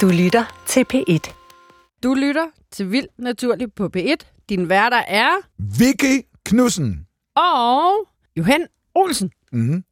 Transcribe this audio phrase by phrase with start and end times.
[0.00, 1.32] Du lytter til P1.
[2.02, 4.44] Du lytter til Vild Naturligt på P1.
[4.48, 5.30] Din værter er...
[5.58, 7.06] Vicky Knudsen.
[7.36, 9.30] Og Johan Olsen.
[9.52, 9.84] Mm-hmm.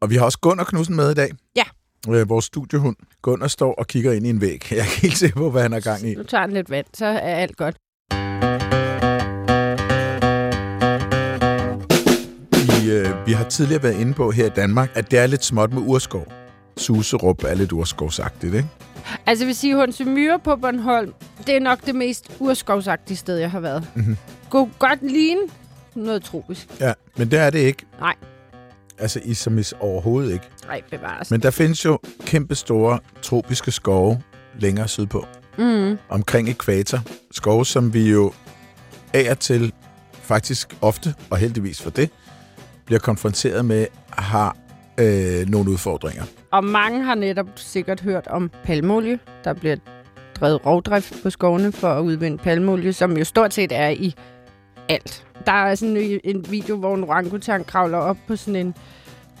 [0.00, 1.30] Og vi har også Gunnar Knudsen med i dag.
[1.56, 1.62] Ja.
[2.08, 2.96] Øh, vores studiehund.
[3.22, 4.72] Gunnar står og kigger ind i en væg.
[4.72, 6.14] Jeg er ikke helt sikker på, hvad han har gang i.
[6.14, 7.76] Nu tager han lidt vand, så er alt godt.
[12.52, 15.44] Vi, øh, vi har tidligere været inde på her i Danmark, at det er lidt
[15.44, 16.32] småt med urskov.
[16.76, 18.68] Suserup er lidt urskovsagtigt, ikke?
[19.26, 21.12] Altså, jeg vil sige, Hunse Myre på Bornholm,
[21.46, 23.86] det er nok det mest urskovsagtige sted, jeg har været.
[23.94, 24.16] Mhm.
[24.50, 25.40] God godt ligne
[25.94, 26.68] noget tropisk.
[26.80, 27.86] Ja, men det er det ikke.
[28.00, 28.14] Nej.
[28.98, 30.44] Altså, i som i overhovedet ikke.
[30.66, 31.30] Nej, bevares.
[31.30, 34.22] Men der findes jo kæmpe store tropiske skove
[34.58, 35.26] længere sydpå.
[35.58, 35.98] Mm.
[36.08, 36.98] omkring ekvator.
[37.30, 38.32] Skove, som vi jo
[39.12, 39.72] af og til,
[40.12, 42.10] faktisk ofte, og heldigvis for det,
[42.86, 44.56] bliver konfronteret med, har
[44.98, 46.24] øh, nogle udfordringer.
[46.52, 49.18] Og mange har netop sikkert hørt om palmolie.
[49.44, 49.76] Der bliver
[50.40, 54.14] drevet rovdrift på skovene for at udvinde palmolie, som jo stort set er i
[54.88, 55.26] alt.
[55.46, 58.74] Der er sådan en- en video, hvor en orangutang kravler op på sådan en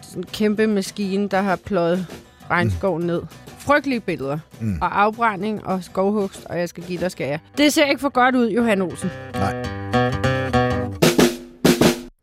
[0.02, 2.06] sådan en kæmpe maskine, der har pløjet
[2.50, 3.22] regnskov ned.
[3.58, 4.38] Frygtelige billeder.
[4.60, 4.78] Mm.
[4.82, 7.38] Og afbrænding og skovhugst, og jeg skal give dig skære.
[7.58, 9.10] Det ser ikke for godt ud, Johan Olsen.
[9.34, 9.66] Nej.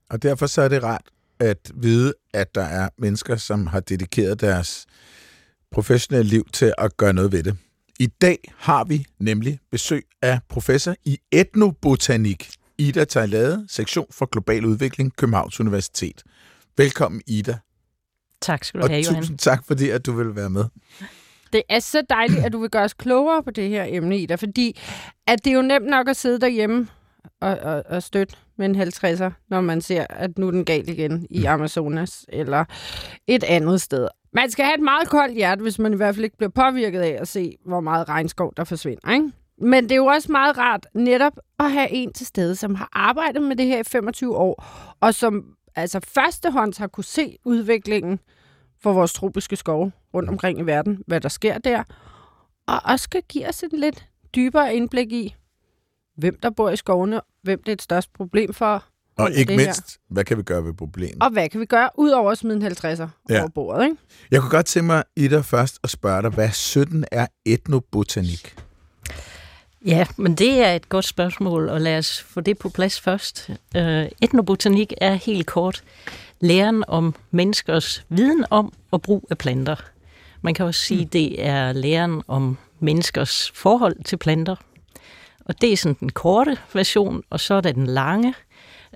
[0.10, 1.02] Og derfor så er det rart
[1.40, 4.86] at vide, at der er mennesker, som har dedikeret deres
[5.72, 7.58] professionelle liv til at gøre noget ved det.
[8.00, 14.66] I dag har vi nemlig besøg af professor i etnobotanik, Ida Tejlade, sektion for global
[14.66, 16.24] udvikling, Københavns Universitet.
[16.78, 17.58] Velkommen, Ida.
[18.42, 19.22] Tak skal du Og have, Johan.
[19.22, 20.66] tusind tak, fordi at du vil være med.
[21.54, 24.36] Det er så dejligt, at du vil gøre os klogere på det her emne, Ida,
[24.36, 24.80] fordi
[25.28, 26.88] at det er jo nemt nok at sidde derhjemme
[27.42, 30.90] og, og, og støtte med en 50'er, når man ser, at nu er den gal
[30.90, 32.66] igen i Amazonas eller
[33.28, 34.08] et andet sted.
[34.34, 37.00] Man skal have et meget koldt hjerte, hvis man i hvert fald ikke bliver påvirket
[37.00, 39.14] af at se, hvor meget regnskov der forsvinder.
[39.14, 39.32] Ikke?
[39.62, 42.90] Men det er jo også meget rart netop at have en til stede, som har
[42.94, 44.66] arbejdet med det her i 25 år,
[45.02, 45.46] og som
[45.76, 48.20] altså førstehånds har kunne se udviklingen
[48.84, 51.84] for vores tropiske skove rundt omkring i verden, hvad der sker der,
[52.68, 55.36] og også skal give os et lidt dybere indblik i,
[56.16, 58.84] hvem der bor i skovene, hvem det er et størst problem for,
[59.18, 59.66] Og ikke det her.
[59.68, 61.24] mindst, hvad kan vi gøre ved problemet?
[61.24, 63.08] og hvad kan vi gøre, udover at smide en 50'er ja.
[63.30, 63.40] Ja.
[63.40, 63.98] over bordet, ikke?
[64.32, 68.56] Jeg kunne godt tænke mig, Ida, først at spørge dig, hvad 17 er etnobotanik?
[69.86, 73.50] Ja, men det er et godt spørgsmål, og lad os få det på plads først.
[73.78, 73.82] Uh,
[74.22, 75.84] etnobotanik er helt kort
[76.40, 79.76] læren om menneskers viden om og brug af planter.
[80.42, 84.56] Man kan også sige, det er læren om menneskers forhold til planter.
[85.48, 88.34] Og det er sådan den korte version, og så er der den lange,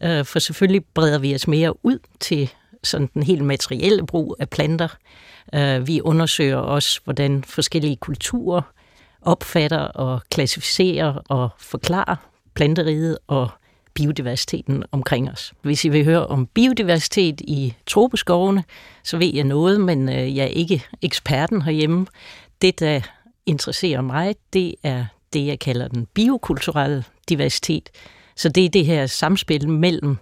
[0.05, 2.49] uh, for selvfølgelig breder vi os mere ud til
[2.83, 4.87] sådan den helt materielle brug af planter.
[5.57, 8.61] Uh, vi undersøger også, hvordan forskellige kulturer
[9.21, 12.15] opfatter og klassificerer og forklarer
[12.53, 13.49] planteriget og
[13.93, 15.53] biodiversiteten omkring os.
[15.61, 18.63] Hvis I vil høre om biodiversitet i tropeskovene,
[19.03, 22.05] så ved jeg noget, men øh, jeg er ikke eksperten herhjemme.
[22.61, 23.01] Det, der
[23.45, 27.89] interesserer mig, det er det, jeg kalder den biokulturelle diversitet.
[28.35, 30.17] Så det er det her samspil mellem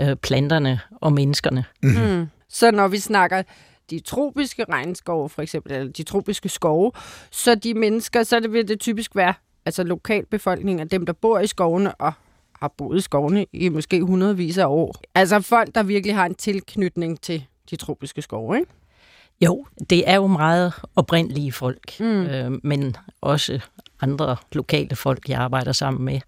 [0.00, 1.64] øh, planterne og menneskerne.
[1.82, 2.26] Mm.
[2.48, 3.42] Så når vi snakker
[3.90, 6.92] de tropiske regnskove, for eksempel, eller de tropiske skove,
[7.30, 9.34] så de mennesker, så det vil det typisk være
[9.66, 12.12] altså lokalbefolkningen, dem, der bor i skovene og
[12.60, 14.94] har boet i skovene i måske hundredvis af år.
[15.14, 18.70] Altså folk, der virkelig har en tilknytning til de tropiske skove, ikke?
[19.40, 22.26] Jo, det er jo meget oprindelige folk, Mm.
[22.26, 23.60] øh, men også
[24.00, 26.20] andre lokale folk, jeg arbejder sammen med.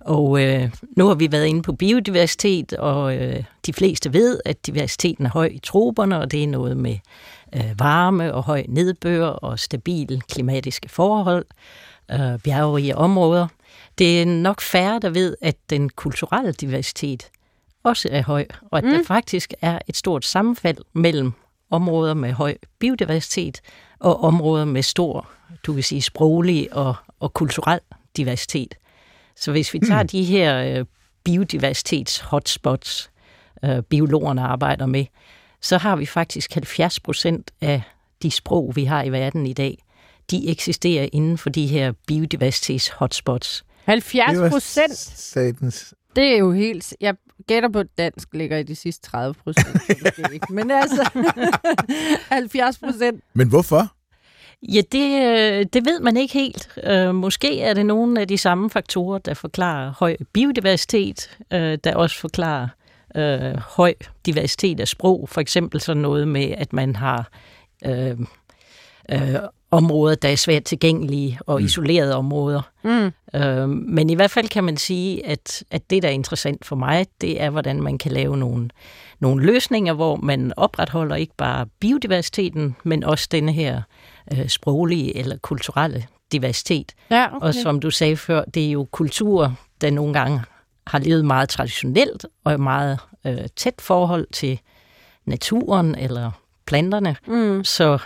[0.00, 4.66] Og øh, nu har vi været inde på biodiversitet, og øh, de fleste ved, at
[4.66, 6.98] diversiteten er høj i troperne, og det er noget med
[7.56, 11.46] øh, varme og høj nedbør og stabile klimatiske forhold,
[12.10, 13.46] øh, bjergerige områder.
[13.98, 17.28] Det er nok færre, der ved, at den kulturelle diversitet
[17.84, 18.90] også er høj, og at mm.
[18.90, 21.32] der faktisk er et stort sammenfald mellem
[21.74, 23.60] områder med høj biodiversitet
[23.98, 25.30] og områder med stor,
[25.66, 27.80] du kan sige, sproglig og, og kulturel
[28.16, 28.74] diversitet.
[29.36, 30.84] Så hvis vi tager de her øh,
[31.28, 33.10] biodiversitets-hotspots,
[33.64, 35.06] øh, biologerne arbejder med,
[35.60, 37.82] så har vi faktisk 70 procent af
[38.22, 39.84] de sprog, vi har i verden i dag,
[40.30, 43.62] de eksisterer inden for de her biodiversitets-hotspots.
[43.84, 45.94] 70 procent, Satans.
[46.16, 46.94] det er jo helt...
[47.00, 47.14] Jeg
[47.46, 50.50] gætter på, at dansk ligger i de sidste 30 procent.
[50.50, 51.10] Men altså,
[52.30, 53.24] 70 procent.
[53.34, 53.92] Men hvorfor?
[54.62, 56.78] Ja, det, øh, det ved man ikke helt.
[56.84, 61.96] Øh, Måske er det nogle af de samme faktorer, der forklarer høj biodiversitet, øh, der
[61.96, 62.68] også forklarer
[63.16, 63.94] øh, høj
[64.26, 65.28] diversitet af sprog.
[65.28, 67.30] For eksempel sådan noget med, at man har
[67.86, 68.18] øh,
[69.10, 69.34] øh,
[69.76, 71.64] områder, der er svært tilgængelige og Mm.
[71.64, 72.62] isolerede områder.
[72.84, 73.12] Mm.
[73.40, 76.76] Øh, men i hvert fald kan man sige, at, at det, der er interessant for
[76.76, 78.68] mig, det er, hvordan man kan lave nogle,
[79.20, 83.82] nogle løsninger, hvor man opretholder ikke bare biodiversiteten, men også denne her
[84.32, 86.92] øh, sproglige eller kulturelle diversitet.
[87.10, 87.46] Ja, Okay.
[87.46, 90.40] Og som du sagde før, det er jo kultur, der nogle gange
[90.86, 94.60] har levet meget traditionelt og er meget øh, tæt forhold til
[95.26, 96.30] naturen eller
[96.66, 97.64] planterne, Mm.
[97.64, 97.98] så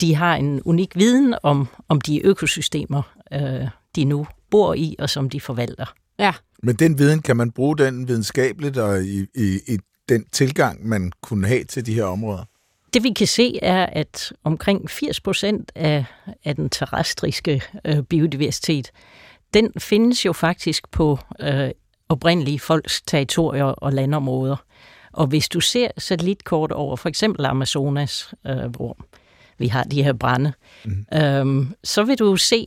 [0.00, 3.02] de har en unik viden om, om de økosystemer,
[3.32, 5.94] øh, de nu bor i og som de forvalter.
[6.18, 6.32] Ja.
[6.62, 9.78] Men den viden, kan man bruge den videnskabeligt og i, i, i
[10.08, 12.44] den tilgang, man kunne have til de her områder?
[12.94, 16.04] Det vi kan se er, at omkring 80 procent af,
[16.44, 18.90] af den terrestriske øh, biodiversitet,
[19.54, 21.70] den findes jo faktisk på øh,
[22.08, 24.56] oprindelige folks territorier og landområder.
[25.12, 28.98] Og hvis du ser satellitkort over for eksempel Amazonas, øh, hvor
[29.58, 30.52] vi har de her brænde,
[30.84, 31.06] mm.
[31.14, 32.66] øhm, så vil du se,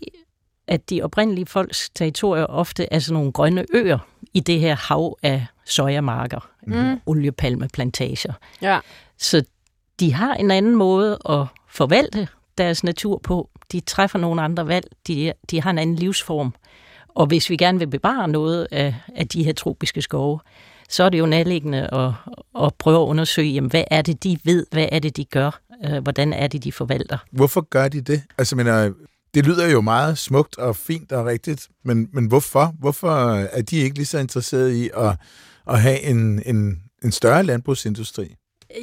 [0.68, 3.98] at de oprindelige folks territorier ofte er sådan nogle grønne øer
[4.34, 7.00] i det her hav af sojamarker, mm.
[7.06, 8.34] oliepalmeplantager.
[8.62, 8.80] Ja.
[9.18, 9.44] Så
[10.00, 12.28] de har en anden måde at forvalte
[12.58, 13.50] deres natur på.
[13.72, 14.86] De træffer nogle andre valg.
[15.08, 16.56] De, de har en anden livsform.
[17.08, 20.40] Og hvis vi gerne vil bevare noget af, af de her tropiske skove,
[20.90, 22.12] så er det jo nærliggende at,
[22.64, 25.62] at prøve at undersøge, jamen, hvad er det, de ved, hvad er det, de gør,
[25.86, 27.18] øh, hvordan er det, de forvalter.
[27.32, 28.22] Hvorfor gør de det?
[28.38, 28.92] Altså, men, øh,
[29.34, 32.76] det lyder jo meget smukt og fint og rigtigt, men, men hvorfor?
[32.80, 35.16] Hvorfor er de ikke lige så interesserede i at,
[35.68, 38.36] at have en, en, en større landbrugsindustri?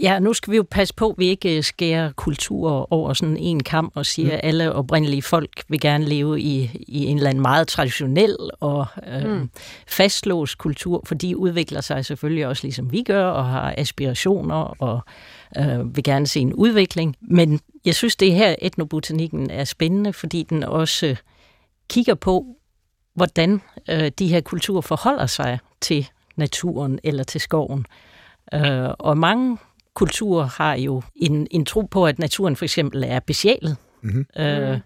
[0.03, 3.62] Ja, nu skal vi jo passe på, at vi ikke skærer kultur over sådan en
[3.62, 7.43] kamp og siger, at alle oprindelige folk vil gerne leve i, i en eller anden
[7.43, 9.50] meget traditionel og øh, mm.
[9.87, 15.00] fastlåst kultur, for de udvikler sig selvfølgelig også ligesom vi gør og har aspirationer og
[15.59, 17.17] øh, vil gerne se en udvikling.
[17.21, 21.17] Men jeg synes, det her etnobotanikken er spændende, fordi den også øh,
[21.89, 22.47] kigger på,
[23.15, 23.61] hvordan
[23.91, 27.87] øh, de her kulturer forholder sig til naturen eller til skoven.
[28.55, 29.59] Øh, og mange
[29.96, 33.76] kulturer har jo en, en tro på, at naturen for eksempel er besjælet.
[34.02, 34.26] Mm-hmm.
[34.38, 34.81] Øh,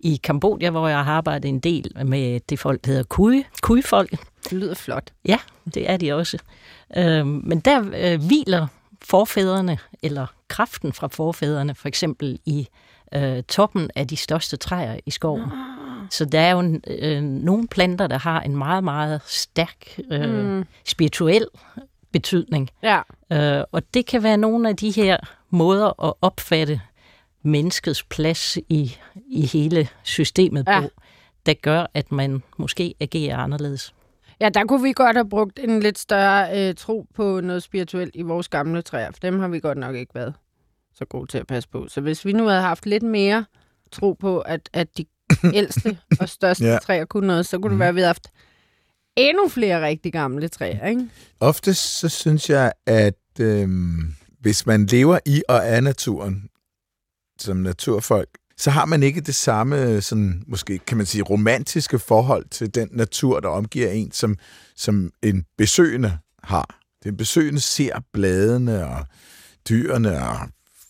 [0.00, 4.10] I Kambodja, hvor jeg har arbejdet en del med det folk, der hedder Kui, Kui-folk.
[4.44, 5.10] Det lyder flot.
[5.24, 5.38] Ja,
[5.74, 6.38] det er de også.
[6.96, 8.66] Øh, men der øh, hviler
[9.02, 12.68] forfædrene, eller kraften fra forfædrene, for eksempel i
[13.14, 15.50] øh, toppen af de største træer i skoven.
[16.10, 20.64] Så der er jo øh, nogle planter, der har en meget, meget stærk øh, mm.
[20.86, 21.46] spirituel
[22.12, 22.70] betydning.
[22.82, 23.00] Ja.
[23.32, 25.16] Øh, og det kan være nogle af de her
[25.50, 26.80] måder at opfatte
[27.44, 30.80] menneskets plads i, i hele systemet Ja.
[30.80, 30.88] på,
[31.46, 33.94] der gør, at man måske agerer anderledes.
[34.40, 38.10] Ja, der kunne vi godt have brugt en lidt større øh, tro på noget spirituelt
[38.14, 40.34] i vores gamle træer, for dem har vi godt nok ikke været
[40.94, 41.86] så gode til at passe på.
[41.88, 43.44] Så hvis vi nu havde haft lidt mere
[43.92, 45.04] tro på, at, at de
[45.54, 46.78] ældste og største Ja.
[46.78, 48.28] træer kunne noget, så kunne det være, at vi havde haft
[49.16, 51.08] endnu flere rigtig gamle træer, ikke?
[51.40, 53.68] Ofte så synes jeg, at øh,
[54.40, 56.48] hvis man lever i og af naturen
[57.38, 61.98] som naturfolk, så har man ikke det samme, øh, sådan, måske kan man sige, romantiske
[61.98, 64.36] forhold til den natur, der omgiver en, som,
[64.76, 66.78] som en besøgende har.
[67.04, 69.06] Den besøgende ser bladene og
[69.68, 70.38] dyrene og,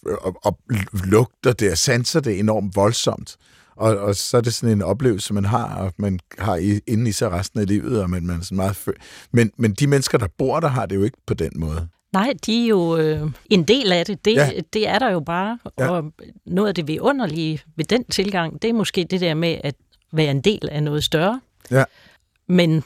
[0.06, 0.58] og, og
[1.04, 3.36] lugter det og sanser det enormt voldsomt.
[3.76, 7.08] Og, og så er det sådan en oplevelse, man har, og man har i, inde
[7.08, 9.86] i sig resten af livet, og man, man er sådan meget fø- men, men de
[9.86, 11.88] mennesker, der bor der, har det jo ikke på den måde.
[12.12, 14.24] Nej, de er jo øh, en del af det.
[14.24, 14.50] Det, Ja.
[14.72, 15.58] det er der jo bare.
[15.78, 15.88] Ja.
[15.90, 16.12] Og
[16.46, 19.74] noget af det vidunderlige ved den tilgang, det er måske det der med at
[20.12, 21.40] være en del af noget større.
[21.70, 21.84] Ja.
[22.48, 22.84] Men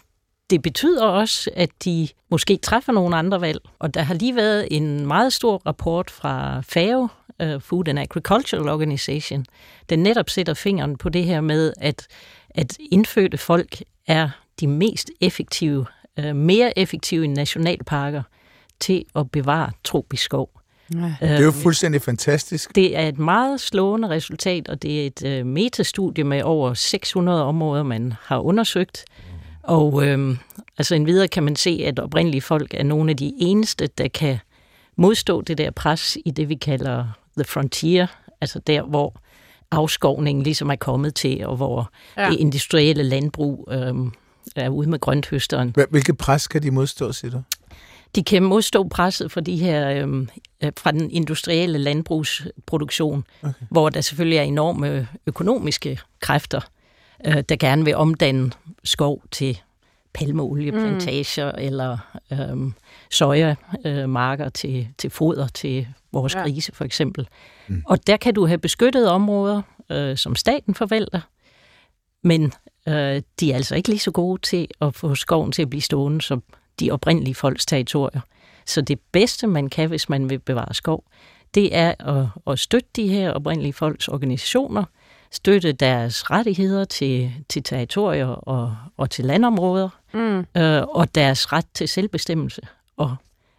[0.51, 3.61] det betyder også, at de måske træffer nogle andre valg.
[3.79, 7.09] Og der har lige været en meget stor rapport fra FAO,
[7.43, 9.47] uh, Food and Agricultural Organization,
[9.89, 12.07] der netop sætter fingeren på det her med, at,
[12.51, 13.77] at indfødte folk
[14.07, 14.29] er
[14.61, 15.87] de mest effektive,
[16.19, 18.23] uh, mere effektive end nationalparker
[18.81, 20.51] til at bevare tropisk skov.
[20.95, 21.15] Ja.
[21.21, 22.75] Det er jo fuldstændig fantastisk.
[22.75, 27.45] Det er et meget slående resultat, og det er et øh, metastudie med over 600
[27.45, 29.05] områder, man har undersøgt.
[29.63, 30.37] Og øh,
[30.79, 34.39] altså endvidere kan man se, at oprindelige folk er nogle af de eneste, der kan
[34.97, 38.07] modstå det der pres i det, vi kalder the frontier,
[38.41, 39.15] altså der, hvor
[39.71, 42.31] afskovningen ligesom er kommet til, og hvor Ja.
[42.31, 43.95] det industrielle landbrug øh,
[44.57, 45.75] er ude med grønthøsteren.
[45.79, 47.43] Hvil- Hvilket pres kan de modstå, siger du?
[48.15, 50.29] De kan modstå presset fra, de her, øhm,
[50.65, 53.53] øh, fra den industrielle landbrugsproduktion, okay.
[53.71, 56.61] hvor der selvfølgelig er enorme økonomiske kræfter,
[57.27, 58.51] øh, der gerne vil omdanne
[58.85, 59.61] skov til
[60.17, 61.59] palmeolieplantager mm.
[61.59, 61.99] eller
[62.33, 62.73] øhm,
[63.11, 66.39] sojamarker øh, til, til foder til vores Ja.
[66.39, 66.45] ja.
[66.45, 67.29] grise for eksempel.
[67.69, 67.83] Mm.
[67.87, 71.21] Og der kan du have beskyttede områder, øh, som staten forvalter,
[72.23, 72.53] men
[72.89, 75.83] øh, de er altså ikke lige så gode til at få skoven til at blive
[75.83, 76.43] stående som
[76.81, 78.21] de oprindelige folks territorier.
[78.67, 81.05] Så det bedste, man kan, hvis man vil bevare skov,
[81.55, 84.85] det er at, at støtte de her oprindelige folks organisationer,
[85.37, 90.39] støtte deres rettigheder til, til territorier og, og til landområder, Mm.
[90.39, 92.63] øh, og deres ret til selvbestemmelse,
[92.97, 93.17] og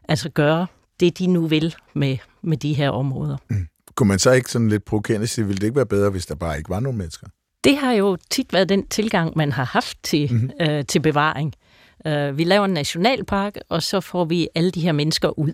[0.10, 0.68] altså gøre
[1.00, 3.38] det, de nu vil med, med de her områder.
[3.96, 6.36] Kunne man så ikke sådan lidt provokerende sige, ville det ikke være bedre, hvis der
[6.36, 7.28] bare ikke var nogen mennesker?
[7.64, 10.52] Det har jo tit været den tilgang, man har haft til, mm-hmm.
[10.62, 11.54] øh, til bevaring.
[12.06, 15.54] Uh, vi laver en nationalpark, og så får vi alle de her mennesker ud.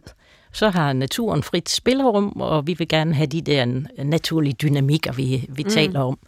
[0.54, 3.66] Så har naturen frit spillerum, og vi vil gerne have de der
[4.04, 5.70] naturlige dynamikker, vi, vi mm.
[5.70, 6.20] taler om.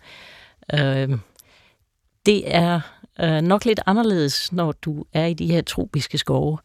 [0.73, 1.19] Uh,
[2.25, 2.81] det er
[3.23, 6.57] uh, nok lidt anderledes, når du er i de her tropiske skove.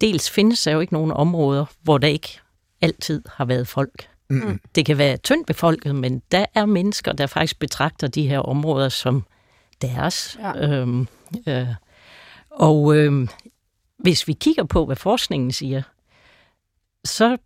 [0.00, 2.40] Dels findes der jo ikke nogen områder, hvor der ikke
[2.80, 4.08] altid har været folk.
[4.30, 4.60] Mm.
[4.74, 8.88] Det kan være tyndt befolket, men der er mennesker, der faktisk betragter de her områder
[8.88, 9.24] som
[9.82, 10.38] deres.
[10.40, 10.68] Ja.
[10.68, 11.08] Øhm,
[11.46, 11.66] øh,
[12.50, 13.28] og øhm,
[13.98, 15.82] hvis vi kigger på, hvad forskningen siger,
[17.04, 17.36] så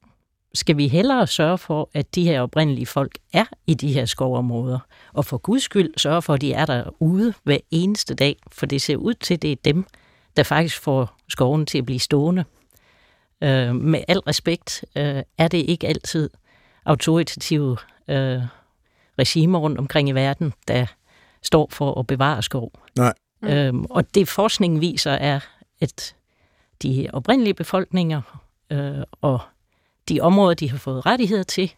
[0.55, 4.79] skal vi hellere sørge for, at de her oprindelige folk er i de her skovområder.
[5.13, 8.83] Og for guds skyld sørge for, at de er derude hver eneste dag, for det
[8.83, 9.87] ser ud til, at det er dem,
[10.37, 12.45] der faktisk får skoven til at blive stående.
[13.43, 16.31] Øh, med al respekt øh, er det ikke altid
[16.85, 17.77] autoritative
[18.09, 18.43] øh,
[19.19, 20.87] regimer rundt omkring i verden, der
[21.43, 22.73] står for at bevare skov.
[22.97, 23.15] Nej.
[23.43, 25.41] Øhm, og det forskningen viser er,
[25.81, 26.15] at
[26.83, 29.41] de oprindelige befolkninger øh, og
[30.09, 31.75] de områder, de har fået rettigheder til,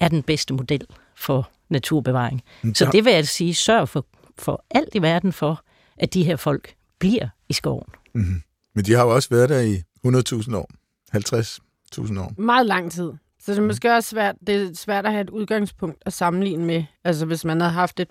[0.00, 2.42] er den bedste model for naturbevaring.
[2.74, 4.06] Så det vil jeg sige, sørg for,
[4.38, 5.62] for alt i verden for,
[5.96, 7.86] at de her folk bliver i skoven.
[8.14, 8.42] Mm-hmm.
[8.74, 9.74] Men de har jo også været der i
[10.06, 10.70] 100.000 år.
[11.16, 12.40] 50.000 år.
[12.40, 13.12] Meget lang tid.
[13.40, 16.64] Så det er måske også svært, det er svært at have et udgangspunkt at sammenligne
[16.64, 16.84] med.
[17.04, 18.08] Altså hvis man havde haft et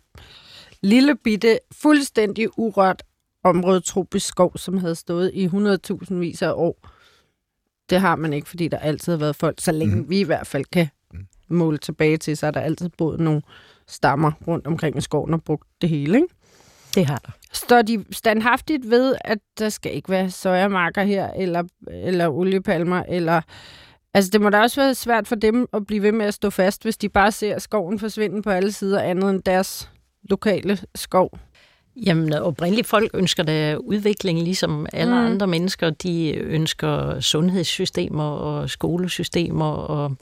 [0.82, 3.04] lille bitte, fuldstændig urørt
[3.44, 6.90] område tropisk skov, som havde stået i 100.000 vis af år.
[7.90, 10.10] Det har man ikke, fordi der altid har været folk, så længe mm.
[10.10, 10.88] vi i hvert fald kan
[11.48, 13.42] måle tilbage til, så har der altid boet nogle
[13.88, 16.18] stammer rundt omkring i skoven og brugt det hele.
[16.18, 16.28] Ikke?
[16.96, 17.32] Det har der.
[17.52, 23.42] Står de standhaftigt ved, at der skal ikke være sojamarker her, eller, eller oliepalmer, eller...
[24.14, 26.50] Altså, det må da også være svært for dem at blive ved med at stå
[26.50, 29.92] fast, hvis de bare ser skoven forsvinde på alle sider, andet end deres
[30.30, 31.40] lokale skov.
[32.06, 35.26] Jamen, oprindeligt folk ønsker da udvikling, ligesom alle Mm.
[35.26, 35.90] andre mennesker.
[35.90, 40.16] De ønsker sundhedssystemer og skolesystemer og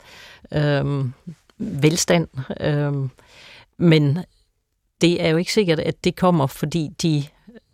[0.54, 1.12] øhm,
[1.58, 2.28] velstand.
[2.60, 3.10] Øhm,
[3.78, 4.18] men
[5.00, 7.24] det er jo ikke sikkert, at det kommer, fordi de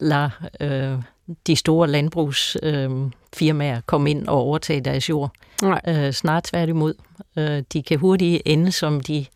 [0.00, 0.30] lader
[0.60, 1.02] øh,
[1.46, 5.30] de store landbrugsfirmaer øh, firmaer komme ind og overtage deres jord.
[5.62, 5.80] Nej.
[5.88, 6.94] Øh, snart tværtimod.
[7.38, 9.26] Øh, de kan hurtigt ende som de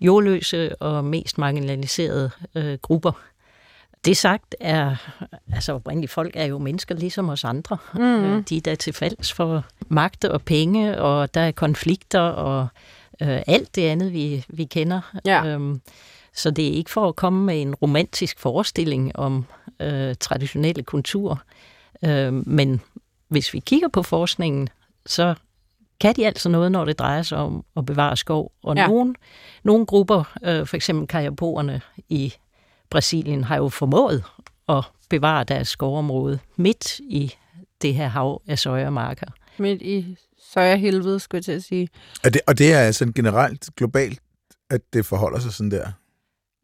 [0.00, 3.12] jordløse og mest marginaliserede øh, grupper.
[4.04, 4.96] Det sagt er,
[5.52, 7.76] altså oprindelige folk er jo mennesker ligesom os andre.
[7.94, 8.00] Mm.
[8.24, 12.68] Øh, De er der til falds for magt og penge, og der er konflikter og
[13.22, 15.00] øh, alt det andet, vi, vi kender.
[15.24, 15.44] Ja.
[15.46, 15.80] Øhm,
[16.34, 19.44] så det er ikke for at komme med en romantisk forestilling om
[19.80, 21.36] øh, traditionelle kulturer.
[22.04, 22.80] Øh, men
[23.28, 24.68] hvis vi kigger på forskningen,
[25.06, 25.34] så
[26.00, 28.52] kan de altså noget, når det drejer sig om at bevare skov.
[28.62, 28.86] Og Ja.
[28.86, 29.14] nogle,
[29.62, 32.34] nogle grupper, øh, for eksempel kajapoerne i
[32.90, 34.24] Brasilien, har jo formået
[34.68, 37.34] at bevare deres skovområde midt i
[37.82, 39.26] det her hav af sojamarker.
[39.58, 40.16] Midt i
[40.52, 41.88] sojahelvede, skulle jeg til at sige.
[42.24, 44.20] Og det, og det er altså generelt globalt,
[44.70, 45.86] at det forholder sig sådan der,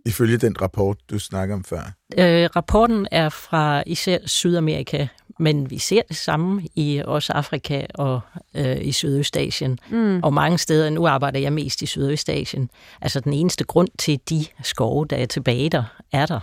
[0.06, 1.92] ifølge den rapport, du snakker om før.
[2.18, 5.06] Øh, rapporten er fra især Sydamerika,
[5.38, 8.20] men vi ser det samme i også Afrika og
[8.54, 9.78] øh, i Sydøstasien.
[9.90, 10.20] Mm.
[10.22, 14.46] Og mange steder, nu arbejder jeg mest i Sydøstasien, altså den eneste grund til de
[14.62, 16.40] skove, der er tilbage der, er der,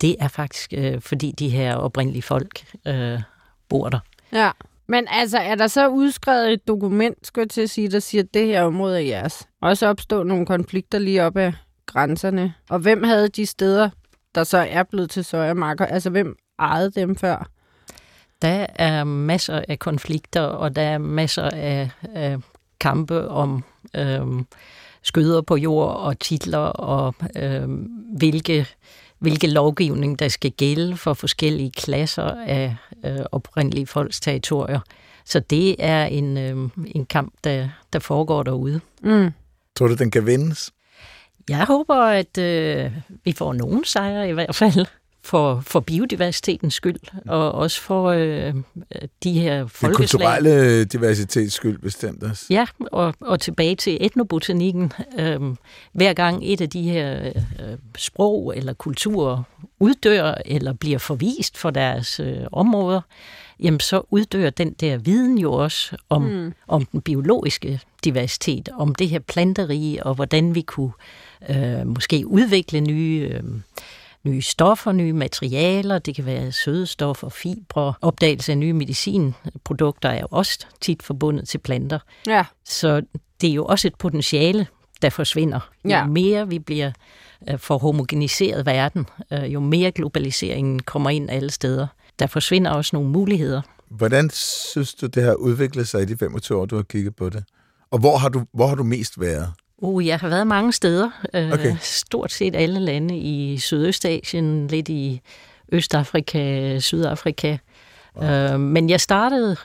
[0.00, 3.20] det er faktisk, øh, fordi de her oprindelige folk øh,
[3.68, 3.98] bor der.
[4.32, 4.50] Ja.
[4.90, 8.22] Men altså, er der så udskrevet et dokument, skulle jeg til at sige, der siger,
[8.22, 9.48] at det her område er jeres?
[9.62, 11.52] Også opstå nogle konflikter lige op ad
[11.86, 12.54] grænserne.
[12.70, 13.90] Og hvem havde de steder,
[14.34, 15.86] der så er blevet til sojamarker?
[15.86, 17.50] Altså, hvem ejede dem før?
[18.42, 22.38] Der er masser af konflikter, og der er masser af, af
[22.80, 23.64] kampe om
[23.96, 24.20] øh,
[25.02, 27.68] skøder på jord og titler, og øh,
[28.16, 28.66] hvilke,
[29.18, 34.80] hvilke lovgivning, der skal gælde for forskellige klasser af øh, oprindelige folks territorier.
[35.24, 38.80] Så det er en, øh, en kamp, der, der foregår derude.
[39.02, 39.30] Mm.
[39.76, 40.70] Tror du, den kan vindes?
[41.48, 42.92] Jeg håber, at øh,
[43.24, 44.86] vi får nogen sejre i hvert fald,
[45.28, 48.54] for, for biodiversitetens skyld, og også for øh,
[49.24, 49.96] de her Den folkeslag.
[49.96, 52.46] kulturelle diversitets skyld bestemt også.
[52.50, 54.92] Ja, og, og tilbage til etnobotanikken.
[55.18, 55.56] Øhm,
[55.92, 59.42] hver gang et af de her øh, sprog eller kulturer
[59.80, 63.00] uddør eller bliver forvist for deres øh, områder,
[63.60, 66.52] jamen så uddør den der viden jo også om, mm.
[66.68, 70.92] om den biologiske diversitet, om det her planterige, og hvordan vi kunne
[71.48, 73.30] øh, måske udvikle nye...
[73.32, 73.42] Øh,
[74.24, 80.26] nye stoffer, nye materialer, det kan være sødestoffer, fibre, opdagelse af nye medicinprodukter er jo
[80.30, 81.98] også tit forbundet til planter.
[82.26, 82.44] Ja.
[82.64, 83.02] Så
[83.40, 84.66] det er jo også et potentiale,
[85.02, 85.60] der forsvinder.
[85.84, 86.06] Jo Ja.
[86.06, 86.92] mere vi bliver
[87.50, 91.86] øh, for homogeniseret verden, øh, jo mere globaliseringen kommer ind alle steder.
[92.18, 93.62] Der forsvinder også nogle muligheder.
[93.90, 97.28] Hvordan synes du, det har udviklet sig i de 25 år, du har kigget på
[97.28, 97.44] det?
[97.90, 99.52] Og hvor har du, hvor har du mest været?
[99.78, 101.10] Uh, jeg har været mange steder.
[101.34, 101.76] Øh, Okay.
[101.80, 105.20] Stort set alle lande i Sydøstasien, lidt i
[105.72, 107.56] Østafrika, Sydafrika.
[108.16, 108.28] Wow.
[108.30, 109.56] Øh, men jeg startede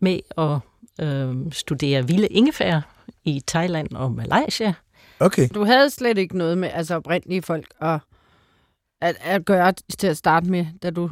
[0.00, 0.58] med at
[1.06, 2.80] øh, studere vilde ingefær
[3.24, 4.74] i Thailand og Malaysia.
[5.20, 5.48] Okay.
[5.54, 8.00] Du havde slet ikke noget med altså oprindelige folk at,
[9.00, 11.10] at, at gøre til at starte med, da du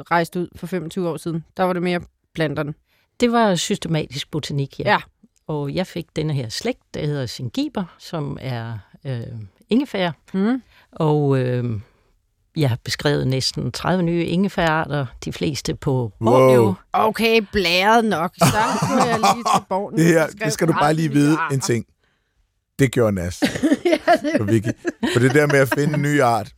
[0.00, 1.44] rejste ud for 25 år siden.
[1.56, 2.00] Der var det mere
[2.34, 2.74] planterne.
[3.20, 4.90] Det var systematisk botanik, ja.
[4.90, 4.98] Ja.
[5.46, 9.22] Og jeg fik denne her slægt, der hedder Singiber, som er øh,
[9.70, 10.10] ingefær.
[10.34, 10.62] Mm.
[10.92, 11.64] Og øh,
[12.56, 16.30] jeg har beskrevet næsten 30 nye ingefærarter, de fleste på Wow.
[16.38, 16.74] Borneo.
[16.92, 18.34] Okay, blæret nok.
[18.38, 18.44] Så
[18.80, 19.96] kunne jeg lige til Borgen.
[19.98, 21.84] Det her, det skal du bare lige vide en ting.
[22.78, 23.42] Det gjorde Nas
[24.38, 24.68] på Wiki.
[25.12, 26.52] For det der med at finde en ny art,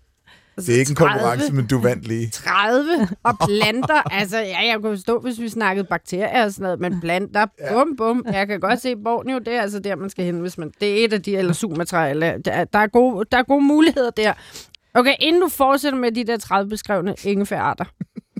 [0.56, 2.30] det er ikke en konkurrence, men du vandt lige.
[2.30, 4.12] 30 og planter.
[4.12, 7.96] altså, ja, jeg kunne forstå, hvis vi snakkede bakterier og sådan noget, men planter, bum,
[7.96, 8.25] bum.
[8.32, 10.73] Jeg kan godt se, Borneo, det er altså der, man skal hen, hvis man...
[10.80, 13.64] Det er et af de, eller Sumatra, eller, der, der, er gode, der er gode
[13.64, 14.32] muligheder der.
[14.94, 17.84] Okay, inden du fortsætter med de der 30 beskrevne ingefærarter,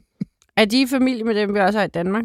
[0.56, 2.25] er de i familie med dem, vi også har i Danmark?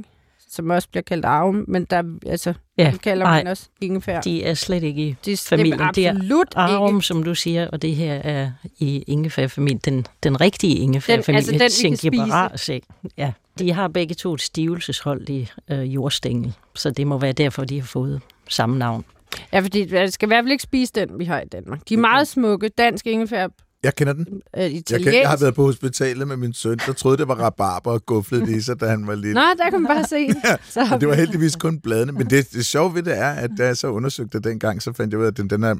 [0.51, 3.43] Som også bliver kaldt arven, men der, altså, Ja, ja, kalder nej.
[3.43, 4.21] man også ingefær.
[4.21, 5.79] De er slet ikke i det, familien.
[5.95, 7.07] Det er absolut Arum, ikke.
[7.07, 11.59] som du siger, og det her er i ingefærfamilien, den, den rigtige ingefærfamilie, altså den,
[11.59, 12.79] vi kan Zingiberacea.
[13.17, 17.79] Ja, de har begge to et stivelsesholdig øh, jordstængel, så det må være derfor, de
[17.79, 19.05] har fået samme navn.
[19.53, 21.89] Ja, fordi det skal i hvert fald ikke spise den, vi har i Danmark.
[21.89, 22.69] De er meget smukke.
[22.69, 23.47] Dansk ingefær,
[23.83, 24.25] Jeg kender den.
[24.31, 25.11] øh, Jeg, italiensk.
[25.11, 28.05] kan, jeg har været på hospitalet med min søn, der troede, det var rabarber og
[28.05, 29.33] guflede det i sig, da han var lille.
[29.33, 30.27] Nå, der kan man bare se.
[30.73, 32.11] Så, Men det var heldigvis kun bladene.
[32.11, 34.93] Men det, det sjove ved det er, at da jeg så undersøgte det dengang, så
[34.93, 35.75] fandt jeg ud af, at den, den er,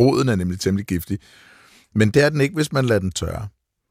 [0.00, 1.18] roden er nemlig temmelig giftig.
[1.94, 3.48] Men det er den ikke, hvis man lader den tørre.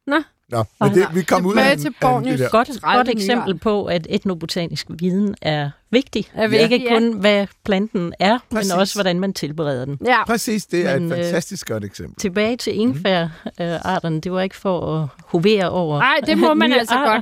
[0.08, 0.16] Nå.
[0.54, 2.32] Nå, men det, vi kom ud af til af en, Borneo.
[2.32, 2.50] det der.
[2.50, 6.26] Godt, 30 godt eksempel på, at etnobotanisk viden er vigtig.
[6.34, 6.94] Er vigtig, Ikke ja.
[7.00, 8.72] kun, hvad planten er, Præcis.
[8.72, 9.98] men også, hvordan man tilbereder den.
[10.06, 12.16] ja, Præcis, det er Men, et øh, fantastisk godt eksempel.
[12.20, 16.96] Tilbage til ingefærarterne, det var ikke for at hovere over Nej, det må man altså
[16.96, 17.22] arter.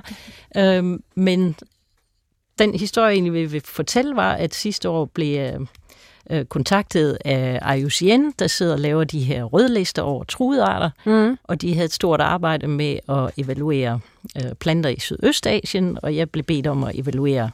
[0.58, 1.56] Øhm, men
[2.60, 5.58] den historie, jeg egentlig vil, fortælle, var, at sidste år blev jeg
[6.30, 11.38] øh, kontaktet af IUCN, der sidder og laver de her rødlister over truede arter, mm.
[11.44, 14.00] og de havde et stort arbejde med at evaluere
[14.38, 17.52] øh, planter i Sydøstasien, og jeg blev bedt om at evaluere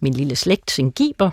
[0.00, 1.30] min lille slægt, Singiber.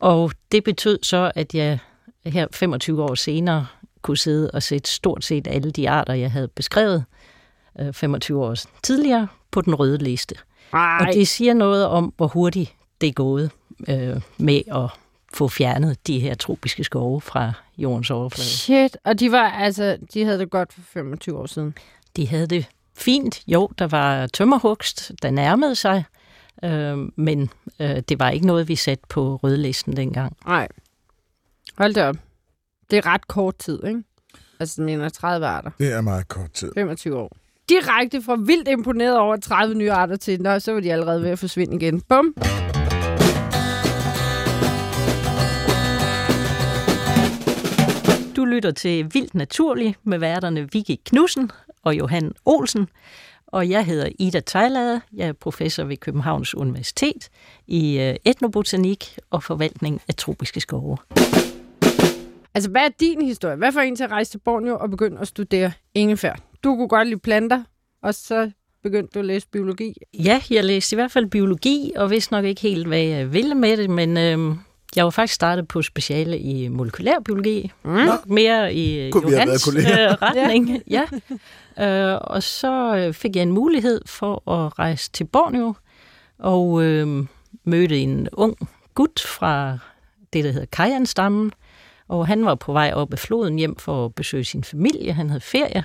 [0.00, 1.78] Og det betød så, at jeg
[2.26, 3.66] her 25 år senere
[4.02, 7.04] kunne sidde og sætte stort set alle de arter, jeg havde beskrevet
[7.80, 10.34] øh, 25 år tidligere, på den røde liste.
[10.72, 13.50] Ej, Og det siger noget om, hvor hurtigt det er gået
[13.88, 14.88] øh, med at
[15.34, 18.48] få fjernet de her tropiske skove fra jordens overflade.
[18.48, 18.96] shit.
[19.04, 21.74] Og de var altså, de havde det godt for 25 år siden.
[22.16, 22.66] De havde det
[22.96, 23.42] fint.
[23.46, 26.04] Jo, der var tømmerhugst, der nærmede sig,
[26.64, 30.36] øh, men øh, det var ikke noget, vi satte på rødlisten dengang.
[30.46, 30.68] Nej.
[31.78, 32.16] Hold da op.
[32.90, 34.02] Det er ret kort tid, ikke?
[34.60, 35.70] Altså, jeg mener 30 arter.
[35.78, 36.72] Det er meget kort tid.
[36.74, 37.36] 25 år.
[37.68, 41.30] Direkte fra vildt imponeret over 30 nye arter til, nå, så var de allerede ved
[41.30, 42.00] at forsvinde igen.
[42.00, 42.34] Bum.
[48.42, 51.50] Du lytter til Vildt Naturlig med værterne Vicky Knudsen
[51.82, 52.88] og Johan Olsen.
[53.46, 55.00] Og jeg hedder Ida Tejlade.
[55.12, 57.28] Jeg er professor ved Københavns Universitet
[57.66, 60.96] i øh, etnobotanik og forvaltning af tropiske skove.
[62.54, 63.56] Altså, hvad er din historie?
[63.56, 66.34] Hvad får en til at rejse til Borneo og begynde at studere ingefær?
[66.64, 67.62] Du kunne godt lide planter,
[68.02, 68.50] og så
[68.82, 69.94] begyndte du at læse biologi.
[70.14, 73.54] Ja, jeg læste i hvert fald biologi, og vidste nok ikke helt, hvad jeg ville
[73.54, 74.56] med det, men øh,
[74.96, 77.72] jeg var faktisk startet på speciale i molekylærbiologi.
[77.82, 77.90] Mm.
[77.90, 79.84] Nok mere i Kunne Johans øh,
[80.22, 80.82] retning.
[80.90, 81.02] ja.
[81.80, 85.74] Øh, og så øh, fik jeg en mulighed for at rejse til Borneo,
[86.38, 87.26] og øh,
[87.64, 88.56] mødte en ung
[88.94, 89.78] gut fra
[90.32, 91.52] det, der hedder Kajan-stammen,
[92.08, 95.12] og han var på vej op ad floden hjem for at besøge sin familie.
[95.12, 95.84] Han havde ferie,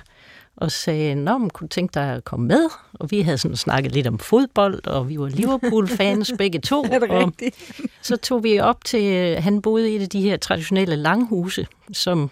[0.60, 2.68] og sagde, Nå, man kunne tænke dig at komme med.
[2.92, 6.84] Og vi havde sådan snakket lidt om fodbold, og vi var Liverpool-fans begge to.
[6.84, 7.72] Er det og rigtigt?
[8.02, 12.30] så tog vi op til, han boede i et af de her traditionelle langhuse, som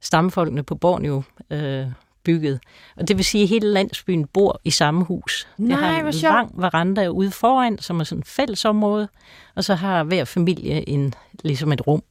[0.00, 1.86] stammefolkene på Borneo øh,
[2.24, 2.58] byggede.
[2.96, 5.48] Og det vil sige, at hele landsbyen bor i samme hus.
[5.58, 6.34] Nej, det har en sjovt.
[6.34, 9.08] lang veranda ude foran, som er sådan et fællesområde,
[9.54, 12.02] og så har hver familie en, ligesom et rum.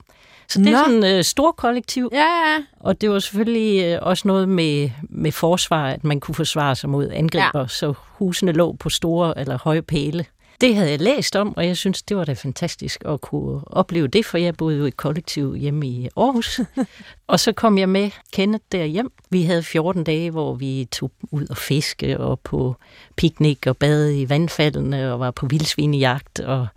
[0.48, 0.78] Så det er Nå.
[0.78, 2.58] sådan et øh, stort kollektiv, Ja, ja.
[2.80, 6.90] og det var selvfølgelig øh, også noget med, med forsvar, at man kunne forsvare sig
[6.90, 7.68] mod angriber, ja.
[7.68, 10.26] så husene lå på store eller høje pæle.
[10.62, 14.08] Det havde jeg læst om, og jeg synes, det var da fantastisk at kunne opleve
[14.08, 16.60] det, for jeg boede jo i et kollektiv hjemme i Aarhus.
[17.28, 19.12] og så kom jeg med Kenneth derhjem.
[19.30, 22.76] Vi havde 14 dage, hvor vi tog ud og fiske og på
[23.16, 26.40] piknik og bade i vandfaldene og var på vildsvinejagt.
[26.40, 26.68] Og,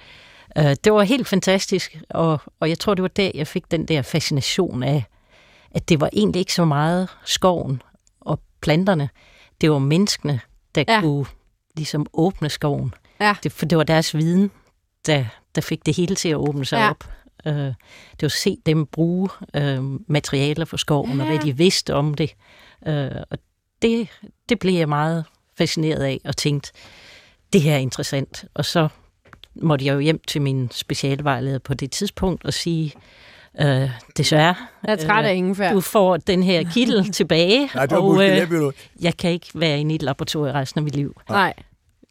[0.58, 3.86] øh, det var helt fantastisk, og, og jeg tror, det var der, jeg fik den
[3.88, 5.04] der fascination af,
[5.70, 7.82] at det var egentlig ikke så meget skoven
[8.20, 9.08] og planterne.
[9.60, 10.40] Det var menneskene,
[10.74, 11.00] der Ja.
[11.00, 11.26] kunne
[11.76, 12.94] ligesom åbne skoven.
[13.20, 13.36] Ja.
[13.42, 14.50] Det, for det var deres viden,
[15.06, 16.90] der, der fik det hele til at åbne sig Ja.
[16.90, 17.04] op.
[17.46, 17.74] Uh, det
[18.22, 21.20] var at se dem bruge uh, materialer for skoven, ja.
[21.22, 22.34] og hvad de vidste om det.
[22.88, 23.38] Uh, og
[23.82, 24.08] det,
[24.48, 25.24] det blev jeg meget
[25.58, 26.72] fascineret af, og tænkte,
[27.52, 28.44] det her er interessant.
[28.54, 28.88] Og så
[29.62, 32.92] måtte jeg jo hjem til min specialvejleder på det tidspunkt og sige,
[33.64, 34.54] uh, desværre,
[34.86, 35.72] Jeg er træt af Øh, ingefær.
[35.72, 39.92] du får den her kittel tilbage, Nej, det og øh, jeg kan ikke være inde
[39.92, 41.16] i et laboratorium resten af mit liv.
[41.28, 41.54] Nej.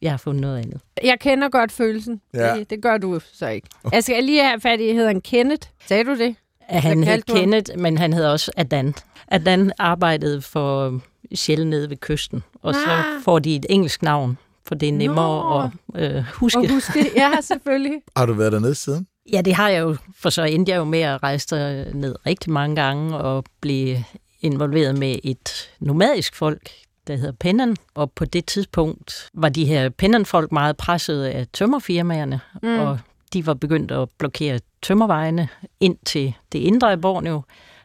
[0.02, 0.82] Jeg har fundet noget andet.
[1.04, 2.22] Jeg kender godt følelsen.
[2.34, 2.56] Ja.
[2.58, 3.68] Det, det gør du så ikke.
[3.92, 5.68] Jeg skal lige have fat i, hedder han Kenneth?
[5.88, 6.36] Sagde du det?
[6.70, 7.42] Han hed kaldte du ham?
[7.44, 8.94] Kenneth, men han hed også Adan.
[9.28, 11.00] Adan arbejdede for
[11.36, 13.04] Shell nede ved kysten, og så Ah.
[13.24, 16.00] får de et engelsk navn, for det er nemmere Nå.
[16.00, 16.60] at øh, huske.
[16.60, 17.08] Og husk det.
[17.16, 18.02] Ja, selvfølgelig.
[18.18, 19.08] Har du været dernede siden?
[19.34, 21.56] Ja, det har jeg jo, for så endte jeg jo med at rejse
[21.94, 24.04] ned rigtig mange gange og blive
[24.42, 26.70] involveret med et nomadisk folk,
[27.08, 27.76] der hedder Pennan.
[27.96, 32.70] Og på det tidspunkt var de her Pennan-folk meget presset af tømmerfirmaerne, Mm.
[32.70, 32.80] mm.
[32.80, 33.00] og
[33.34, 35.48] de var begyndt at blokere tømmervejene
[35.80, 37.42] ind til det indre af Borneo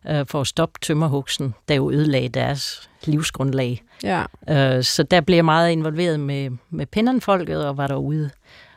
[0.08, 3.82] øh, for at stoppe tømmerhugsen, der jo ødelagde deres livsgrundlag.
[4.02, 4.24] Ja.
[4.48, 8.30] Øh, så der blev jeg meget involveret med, med Pennan-folket og var derude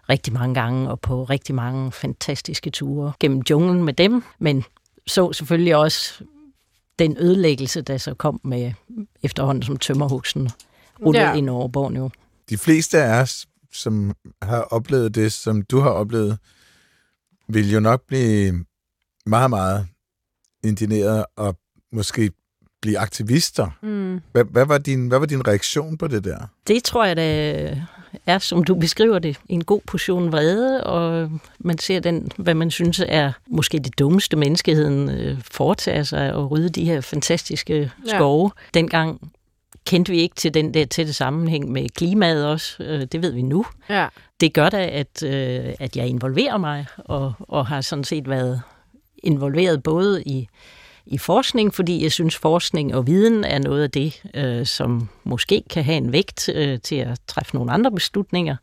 [0.09, 4.63] rigtig mange gange og på rigtig mange fantastiske ture gennem junglen med dem, men
[5.07, 6.23] så selvfølgelig også
[6.99, 8.73] den ødelæggelse, der så kom med
[9.23, 10.49] efterhånden som tømmerhugsen
[11.05, 11.29] rullede Ja.
[11.29, 11.35] ja.
[11.37, 12.09] ind over Borneo.
[12.49, 16.37] De fleste af os, som har oplevet det, som du har oplevet,
[17.47, 18.65] vil jo nok blive
[19.25, 19.87] meget, meget
[20.63, 21.55] indineret og
[21.91, 22.31] måske
[22.83, 23.67] blive aktivister.
[23.81, 24.21] Mm.
[24.31, 26.37] Hvad, hvad, var din, hvad var din reaktion på det der?
[26.67, 27.75] Det tror jeg, da
[28.25, 32.71] er, som du beskriver det, en god portion vrede, og man ser den, hvad man
[32.71, 38.15] synes er måske det dummeste menneskeheden øh, foretager sig, at rydde de her fantastiske Ja.
[38.17, 38.51] skove.
[38.73, 39.31] Dengang
[39.85, 43.41] kendte vi ikke til den der tætte sammenhæng med klimaet også, øh, det ved vi
[43.41, 43.65] nu.
[43.89, 44.07] Ja.
[44.39, 48.61] Det gør da, at, øh, at jeg involverer mig, og, og har sådan set været
[49.23, 50.47] involveret både i
[51.05, 55.63] i forskning, fordi jeg synes, forskning og viden er noget af det, øh, som måske
[55.69, 58.55] kan have en vægt øh, til at træffe nogle andre beslutninger.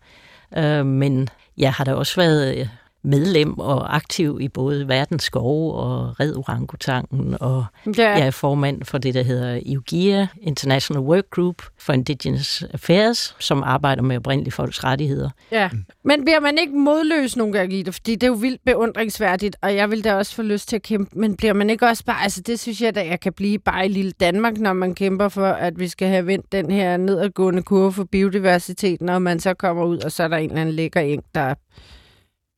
[0.57, 2.67] Øh, men jeg har da også været øh,
[3.03, 7.65] medlem og aktiv i både Verdens Skove og Red Orangutangen, og
[7.99, 8.11] Ja.
[8.11, 13.63] jeg er formand for det, der hedder IUGIA, International Work Group for Indigenous Affairs, som
[13.63, 15.31] arbejder med oprindelige folks rettigheder.
[15.53, 15.71] ja.
[16.05, 17.95] Men bliver man ikke modløs nogle gange i det?
[17.95, 20.83] Fordi det er jo vildt beundringsværdigt, og jeg vil da også få lyst til at
[20.83, 21.19] kæmpe.
[21.19, 22.23] Men bliver man ikke også bare...
[22.23, 25.29] Altså, det synes jeg da, jeg kan blive bare i lille Danmark, når man kæmper
[25.29, 29.55] for, at vi skal have vendt den her nedadgående kurve for biodiversiteten, og man så
[29.55, 31.55] kommer ud, og så er der en eller anden lækker eng, der er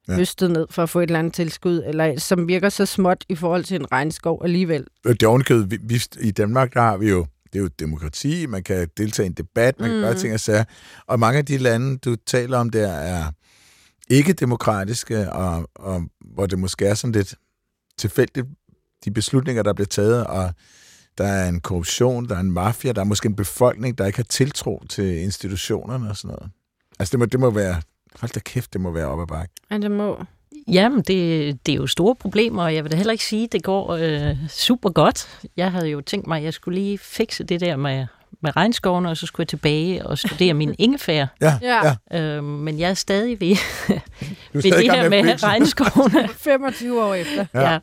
[0.09, 0.15] Ja.
[0.17, 3.35] høstet ned for at få et eller andet tilskud, eller som virker så småt i
[3.35, 4.87] forhold til en regnskov alligevel.
[5.07, 7.69] Øh, Det er ovenikøbet, vi, vi, i Danmark der har vi jo, det er jo
[7.79, 10.03] demokrati, man kan deltage i en debat, man kan Mm.
[10.03, 10.65] gøre ting og sager.
[11.07, 13.25] Og mange af de lande, du taler om der, er
[14.11, 16.03] ikke demokratiske, og, og
[16.35, 17.35] hvor det måske er sådan lidt
[17.99, 18.47] tilfældigt,
[19.05, 20.53] de beslutninger, der bliver taget, og
[21.19, 24.19] der er en korruption, der er en mafia, der er måske en befolkning, der ikke
[24.19, 26.51] har tiltro til institutionerne og sådan noget.
[26.99, 27.83] Altså det må, det må være,
[28.21, 29.55] hold da kæft, det må være op ad bakke.
[29.71, 30.25] Ja, det må.
[30.69, 33.53] Jamen, det, det er jo store problemer, og jeg vil da heller ikke sige, at
[33.53, 35.41] det går øh, super godt.
[35.57, 38.07] Jeg havde jo tænkt mig, at jeg skulle lige fikse det der med,
[38.41, 41.27] med regnskovene, og så skulle jeg tilbage og studere min ingefær.
[41.41, 41.59] Ja,
[42.13, 42.19] Ja.
[42.21, 43.57] Øh, men jeg er stadig ved,
[43.89, 43.99] Du er
[44.53, 45.47] ved stadig det her med med fikse.
[45.47, 46.29] regnskovene.
[46.51, 47.47] 25 år efter.
[47.55, 47.79] Ja.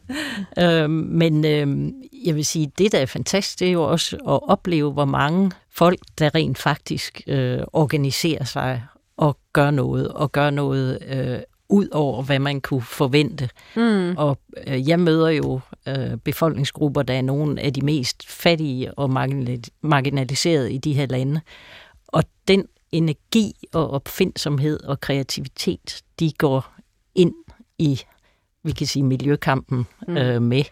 [0.57, 0.83] Ja.
[0.83, 1.93] Øhm, men øhm,
[2.25, 5.51] jeg vil sige, det der er fantastisk, det er jo også at opleve, hvor mange
[5.73, 8.83] folk, der rent faktisk øh, organiserer sig
[9.19, 13.49] og gør noget, og gør noget øh, ud over, hvad man kunne forvente.
[13.75, 14.17] Mm.
[14.17, 19.09] Og øh, jeg møder jo øh, befolkningsgrupper, der er nogle af de mest fattige og
[19.09, 21.41] marginal- marginaliserede i de her lande.
[22.07, 26.73] Og den energi og opfindsomhed og kreativitet, de går
[27.15, 27.33] ind
[27.79, 28.01] i,
[28.63, 30.17] vi kan sige, miljøkampen Mm.
[30.17, 30.63] øh, med.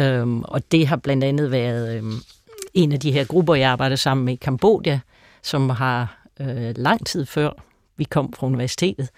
[0.00, 2.14] Øhm, og det har blandt andet været øhm,
[2.74, 5.00] en af de her grupper, jeg arbejder sammen med i Kambodja,
[5.42, 7.50] som har øh, lang tid før
[7.96, 9.08] vi kom fra universitetet,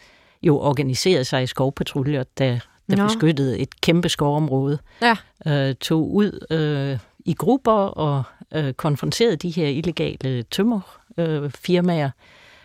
[0.43, 2.59] jo organiseret sig i skovpatruljer, der,
[2.91, 3.07] der Nå.
[3.07, 4.79] beskyttede et kæmpe skovområde.
[5.03, 5.17] Ja.
[5.47, 8.23] Øh, tog ud øh, i grupper og
[8.55, 12.11] øh, konfronterede de her illegale tømmerfirmaer, øh, firmaer,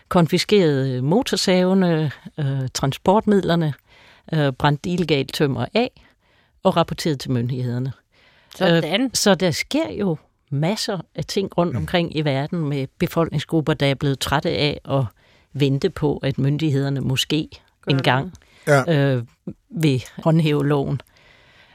[0.08, 3.74] konfiskerede motorsavene, øh, transportmidlerne,
[4.32, 5.90] øh, brændte illegalt tømmer af
[6.62, 7.92] og rapporterede til myndighederne.
[8.56, 9.14] Sådan.
[9.14, 10.16] Så der sker jo
[10.52, 15.04] masser af ting rundt omkring i verden med befolkningsgrupper, der er blevet trætte af at
[15.52, 17.48] vente på, at myndighederne måske
[17.82, 18.32] Gør en gang
[18.66, 19.14] Ja.
[19.14, 19.22] øh,
[19.70, 21.00] vil håndhæve loven.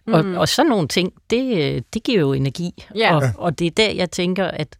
[0.08, 0.14] Mm.
[0.14, 2.86] Og, og sådan nogle ting, det, det giver jo energi.
[2.96, 3.16] Ja.
[3.16, 4.76] Og, og det er der, jeg tænker, at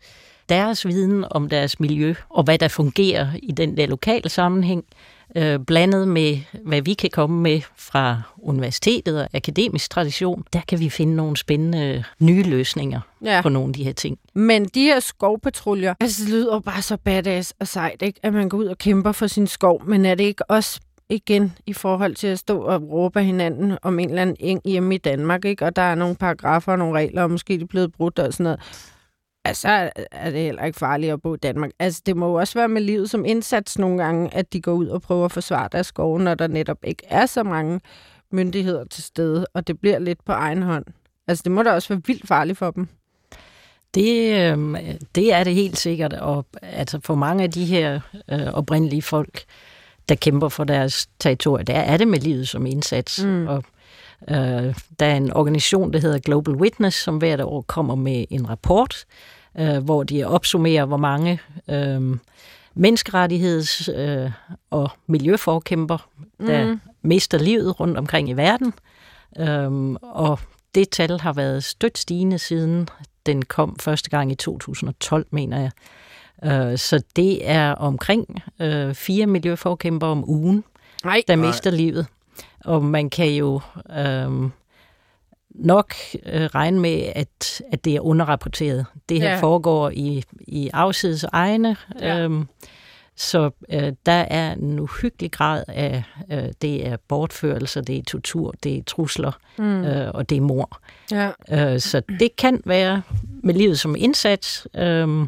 [0.50, 4.84] deres viden om deres miljø, og hvad der fungerer i den der lokale sammenhæng,
[5.38, 10.80] øh, blandet med, hvad vi kan komme med fra universitetet og akademisk tradition, der kan
[10.80, 13.42] vi finde nogle spændende nye løsninger Ja.
[13.42, 14.18] på nogle af de her ting.
[14.34, 18.20] Men de her skovpatruljer, altså det lyder bare så badass og sejt, ikke?
[18.24, 21.54] at man går ud og kæmper for sin skov, men er det ikke også igen
[21.66, 24.98] i forhold til at stå og råbe hinanden om en eller anden eng hjemme i
[24.98, 25.66] Danmark, ikke?
[25.66, 28.34] og der er nogle paragrafer og nogle regler, og måske de er blevet brudt og
[28.34, 28.60] sådan noget.
[29.48, 31.72] Altså, er det heller ikke farligt at bo i Danmark.
[31.80, 34.74] Altså, det må jo også være med livet som indsats nogle gange, at de går
[34.74, 37.82] ud og prøver at forsvare deres skove, når der netop ikke er så mange
[38.32, 40.86] myndigheder til stede, og det bliver lidt på egen hånd.
[41.28, 42.88] Altså, det må da også være vildt farligt for dem.
[43.94, 44.78] Det, øh,
[45.16, 48.00] det er det helt sikkert, og altså for mange af de her
[48.32, 49.44] øh, oprindelige folk,
[50.10, 53.24] der kæmper for deres territorie, der er det med livet som indsats.
[53.24, 53.48] Mm.
[53.48, 53.64] Og,
[54.30, 58.50] øh, der er en organisation, der hedder Global Witness, som hvert år kommer med en
[58.50, 59.37] rapport, øh,
[59.84, 61.40] hvor de opsummerer, hvor mange
[61.70, 62.18] øh,
[62.76, 64.32] menneskerettigheds- øh,
[64.70, 66.80] og miljøforkæmper, der Mm.
[67.02, 68.74] mister livet rundt omkring i verden.
[69.40, 70.40] Øhm, og
[70.76, 72.90] det tal har været stødt stigende siden
[73.26, 75.72] den kom første gang i 2012, mener jeg.
[76.72, 80.64] Øh, så det er omkring øh, fire miljøforkæmper om ugen,
[81.04, 81.48] Nej, der Nej.
[81.48, 82.08] mister livet.
[82.66, 83.62] Og man kan jo
[83.98, 84.50] øh,
[85.58, 85.94] nok
[86.26, 88.86] øh, regne med, at, at det er underrapporteret.
[89.10, 89.40] Det her Ja.
[89.40, 91.76] foregår i, i afsides egne.
[92.02, 92.20] Ja.
[92.20, 92.48] Øhm,
[93.16, 98.54] så øh, der er en uhyggelig grad af, øh, det er bortførelser, det er tortur,
[98.64, 99.84] det er trusler, Mm.
[99.86, 100.80] øh, og det er mor.
[101.12, 101.32] Ja.
[101.74, 103.02] Øh, så det kan være
[103.44, 104.68] med livet som indsats.
[104.76, 105.28] Øh,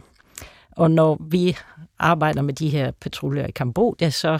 [0.71, 1.57] og når vi
[1.99, 4.33] arbejder med de her patruljer i Kambodja, så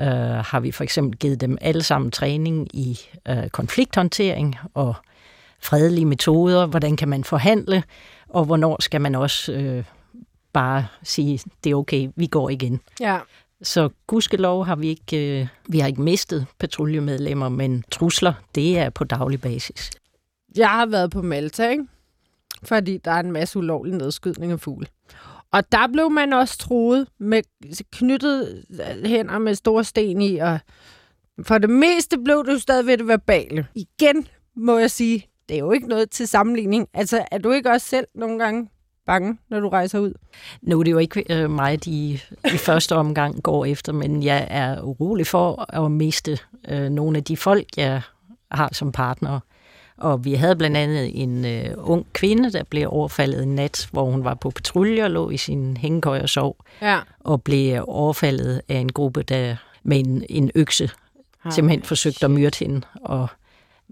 [0.00, 0.06] øh,
[0.44, 4.94] har vi for eksempel givet dem alle sammen træning i øh, konflikthåndtering og
[5.62, 6.66] fredelige metoder.
[6.66, 7.82] Hvordan kan man forhandle,
[8.28, 9.84] og hvornår skal man også øh,
[10.52, 12.80] bare sige, det er okay, vi går igen.
[13.00, 13.18] ja.
[13.62, 18.90] Så gudskelov har vi ikke, øh, vi har ikke mistet patruljemedlemmer, men trusler, det er
[18.90, 19.90] på daglig basis.
[20.56, 21.86] Jeg har været på Malta, ikke?
[22.62, 24.86] Fordi der er en masse ulovlig nedskydning af fugle.
[25.52, 27.42] Og der blev man også troet med
[27.92, 28.64] knyttet
[29.04, 30.58] hænder med store sten i, og
[31.42, 33.66] for det meste blev det jo stadig ved det verbale.
[33.74, 36.88] Igen må jeg sige, det er jo ikke noget til sammenligning.
[36.94, 38.68] Altså, er du ikke også selv nogle gange
[39.06, 40.12] bange, når du rejser ud?
[40.62, 44.46] Nu er det jo ikke øh, mig, de i første omgang går efter, men jeg
[44.50, 48.02] er urolig for at miste øh, nogle af de folk, jeg
[48.50, 49.40] har som partner.
[49.96, 54.04] Og vi havde blandt andet en øh, ung kvinde, der blev overfaldet en nat, hvor
[54.10, 56.98] hun var på patrulje og lå i sin hængekøj og sov, Ja.
[57.20, 60.90] og blev overfaldet af en gruppe, der med en, en økse
[61.50, 63.28] simpelthen forsøgte at myrde hende, og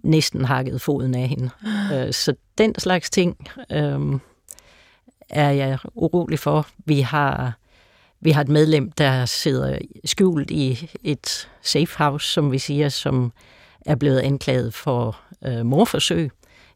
[0.03, 1.51] næsten hakket foden af hende.
[1.95, 3.37] Øh, Så den slags ting
[3.73, 4.19] øh,
[5.31, 6.67] er jeg urolig for.
[6.85, 7.59] Vi har,
[8.21, 13.33] vi har et medlem, der sidder skjult i et safe house, som vi siger, som
[13.87, 16.31] er blevet anklaget for øh, morforsøg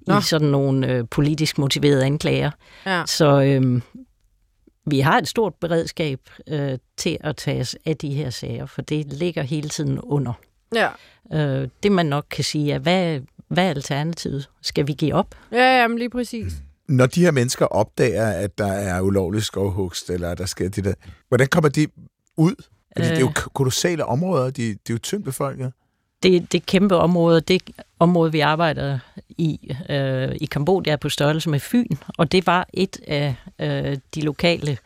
[0.07, 0.19] Nå.
[0.19, 2.51] i sådan nogle øh, politisk motiverede anklager.
[2.87, 3.03] Ja.
[3.07, 3.81] Så øh,
[4.87, 8.83] vi har et stort beredskab øh, til at tage os af de her sager, for
[8.83, 10.33] det ligger hele tiden under.
[10.75, 10.89] Ja.
[11.33, 14.49] Øh, det man nok kan sige er, hvad, hvad er alternativet?
[14.63, 15.35] Skal vi give op?
[15.53, 16.53] Ja, jamen lige præcis.
[16.89, 20.85] Når de her mennesker opdager, at der er ulovlig skovhugst, eller at der sker det
[20.85, 20.95] der,
[21.29, 21.87] hvordan kommer de
[22.37, 22.55] ud?
[22.97, 23.35] Fordi det er jo Øh.
[23.55, 25.73] kolossale områder, de, de er jo tyndt befolket.
[26.23, 27.63] Det, det kæmpe område, det
[27.99, 31.87] område, vi arbejder i øh, i Kambodja, er på størrelse med Fyn,
[32.19, 34.79] og det var et af øh, de lokale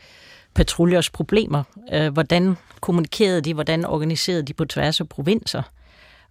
[0.57, 1.63] patruljers problemer.
[1.93, 5.63] Øh, hvordan kommunikerede de, hvordan organiserede de på tværs af provinser?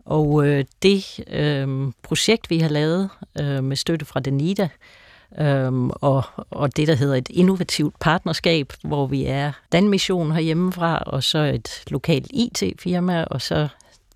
[0.05, 3.09] Og øh, det øh, projekt, vi har lavet
[3.39, 4.69] øh, med støtte fra Danida,
[5.39, 11.23] øhm, og, og det, der hedder et innovativt partnerskab, hvor vi er Danmission herhjemmefra, og
[11.23, 13.67] så et lokalt IT-firma, og så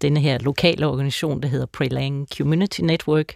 [0.02, 3.36] denne her lokale organisation, der hedder Prelang Community Network,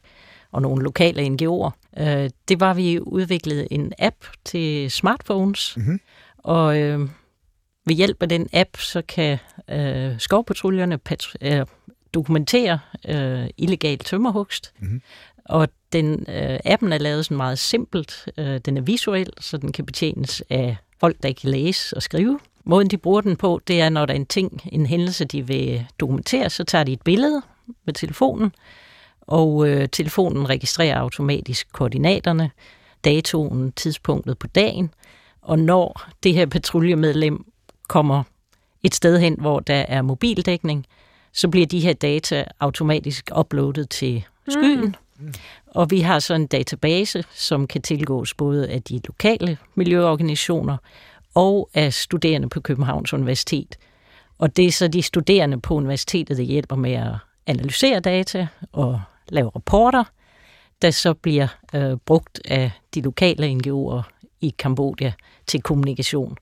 [0.51, 2.01] og nogle lokale NGO'er.
[2.03, 5.99] Øh, det var, vi udviklede en app til smartphones, Mhm
[6.43, 6.99] og øh,
[7.85, 9.37] ved hjælp af den app, så kan
[9.69, 11.65] øh, skovpatruljerne patru- øh,
[12.13, 14.73] dokumentere øh, illegal tømmerhugst.
[14.79, 15.01] Mhm.
[15.45, 18.29] Og den øh, appen er lavet sådan meget simpelt.
[18.37, 22.03] Øh, den er visuel, så den kan betjenes af folk, der ikke kan læse og
[22.03, 22.39] skrive.
[22.63, 25.47] Måden, de bruger den på, det er, når der er en ting, en hændelse, de
[25.47, 27.41] vil dokumentere, så tager de et billede
[27.85, 28.51] med telefonen,
[29.21, 32.51] og øh, telefonen registrerer automatisk koordinaterne,
[33.03, 34.91] datoen, tidspunktet på dagen,
[35.43, 37.45] og når det her patruljemedlem
[37.87, 38.23] kommer
[38.83, 40.85] et sted hen, hvor der er mobildækning,
[41.33, 44.95] så bliver de her data automatisk uploadet til skyen.
[45.19, 45.33] Mm.
[45.67, 50.77] Og vi har så en database, som kan tilgås både af de lokale miljøorganisationer
[51.35, 53.77] og af studerende på Københavns Universitet.
[54.37, 57.13] Og det er så de studerende på universitetet, der hjælper med at
[57.47, 60.03] analysere data og lave rapporter,
[60.81, 64.12] der så bliver øh, brugt af de lokale NGO'er
[64.43, 65.11] i Kambodja
[65.47, 66.37] til kommunikation.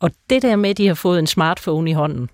[0.00, 2.30] Og det der med, at de har fået en smartphone i hånden,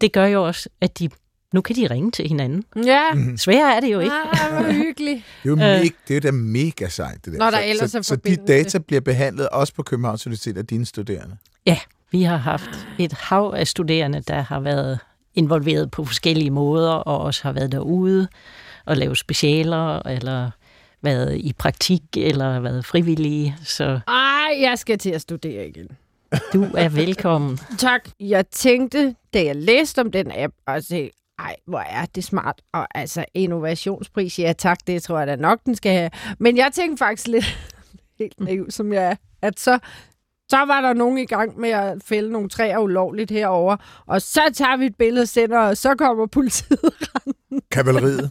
[0.00, 1.08] det gør jo også, at de
[1.52, 2.64] nu kan de ringe til hinanden.
[2.84, 3.02] Ja.
[3.36, 4.14] Sværere er det jo ikke.
[4.32, 5.22] Ah, hvor hyggeligt.
[5.42, 5.58] Det er jo, Øh.
[5.58, 7.38] mega, det er jo da mega sejt, det der.
[7.38, 10.58] Når der så, ellers så, er så de data bliver behandlet også på Københavns Universitet
[10.58, 11.36] af dine studerende?
[11.66, 11.78] Ja,
[12.10, 14.98] vi har haft et hav af studerende, der har været
[15.34, 18.28] involveret på forskellige måder, og også har været derude
[18.86, 20.50] og lavet specialer, eller
[21.02, 23.56] været i praktik, eller været frivillige.
[23.64, 25.88] Så Ej, jeg skal til at studere igen.
[26.52, 27.58] du er velkommen.
[27.78, 28.08] Tak.
[28.20, 32.62] Jeg tænkte, da jeg læste om den app, og sagde, ej, hvor er det smart.
[32.72, 36.10] Og altså, innovationspris, ja tak, det tror jeg da nok, den skal have.
[36.38, 37.58] Men jeg tænkte faktisk lidt,
[38.18, 39.78] helt naiv som jeg er, at så,
[40.50, 44.40] så var der nogen i gang med at fælde nogle træer ulovligt herover, og så
[44.54, 46.80] tager vi et billede og sender, og så kommer politiet
[47.78, 48.30] Kavaleriet?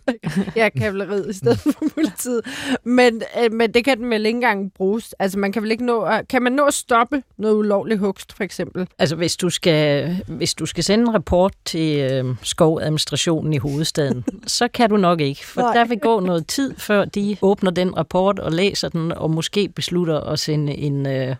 [0.55, 2.41] ja, kavaleriet i stedet for politiet.
[2.83, 5.15] Men, øh, men det kan den vel ikke engang bruges.
[5.19, 8.33] Altså, man kan vel ikke nå at, kan man nå at stoppe noget ulovlig hugst,
[8.33, 8.87] for eksempel?
[8.99, 14.25] Altså, hvis du skal, hvis du skal sende en rapport til øh, skovadministrationen i hovedstaden,
[14.47, 15.73] så kan du nok ikke, for Nej.
[15.73, 19.69] der vil gå noget tid, før de åbner den rapport og læser den, og måske
[19.69, 21.35] beslutter at sende en øh,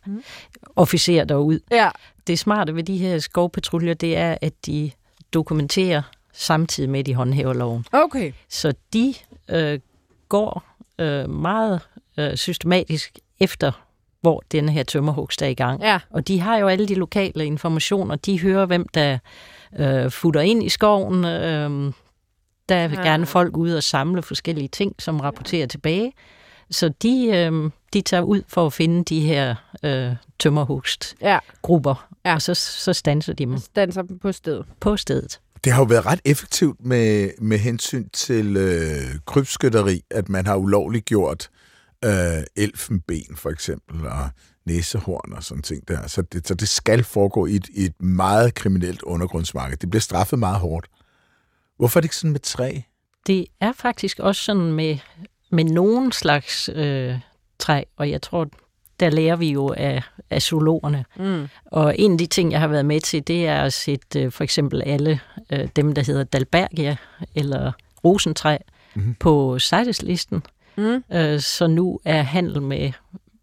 [0.76, 1.60] officer derud.
[1.72, 1.90] Ja.
[2.28, 4.92] Det smarte ved de her skovpatruljer, det er, at de
[5.34, 6.02] dokumenterer
[6.38, 7.86] samtidig med, at de håndhæver loven.
[7.92, 8.32] Okay.
[8.50, 9.14] Så de
[9.50, 9.80] øh,
[10.30, 10.64] går
[11.00, 11.82] øh, meget
[12.18, 13.72] øh, systematisk efter,
[14.22, 15.82] hvor den her tømmerhugst er i gang.
[15.82, 16.00] Ja.
[16.10, 18.16] Og de har jo alle de lokale informationer.
[18.16, 19.18] De hører, hvem der
[19.80, 21.26] øh, futter ind i skoven.
[21.26, 21.94] Øh,
[22.70, 23.04] der vil Ah.
[23.06, 26.14] gerne folk ud og samle forskellige ting, som rapporterer tilbage.
[26.72, 32.30] Så de, øh, de tager ud for at finde de her øh, tømmerhugstgrupper, Ja.
[32.30, 32.36] Ja.
[32.36, 34.66] og så, så stanser de dem Standser dem på stedet.
[34.80, 35.40] på stedet.
[35.64, 40.56] Det har jo været ret effektivt med, med hensyn til øh, krybskytteri, at man har
[40.56, 41.50] ulovligt gjort
[42.06, 44.30] øh, elfenben for eksempel, og
[44.66, 46.08] næsehorn og sådan ting der.
[46.08, 49.78] Så det, så det skal foregå i et, i et meget kriminelt undergrundsmarked.
[49.78, 50.88] Det bliver straffet meget hårdt.
[51.78, 52.80] Hvorfor er det ikke sådan med træ?
[53.28, 54.98] Det er faktisk også sådan med,
[55.52, 57.16] med nogen slags øh,
[57.60, 58.50] træ, og jeg tror,
[59.00, 61.06] der lærer vi jo af, af zoologerne.
[61.20, 61.48] Mm.
[61.66, 64.32] Og en af de ting, jeg har været med til, det er at sætte øh,
[64.32, 66.96] for eksempel alle øh, dem, der hedder Dalbergia
[67.36, 67.72] eller
[68.04, 68.58] rosentræ
[68.94, 69.04] Mhm.
[69.04, 69.16] mm-hmm.
[69.20, 70.44] på CITES-listen.
[70.78, 71.04] Mm.
[71.14, 72.92] Øh, så nu er handel med,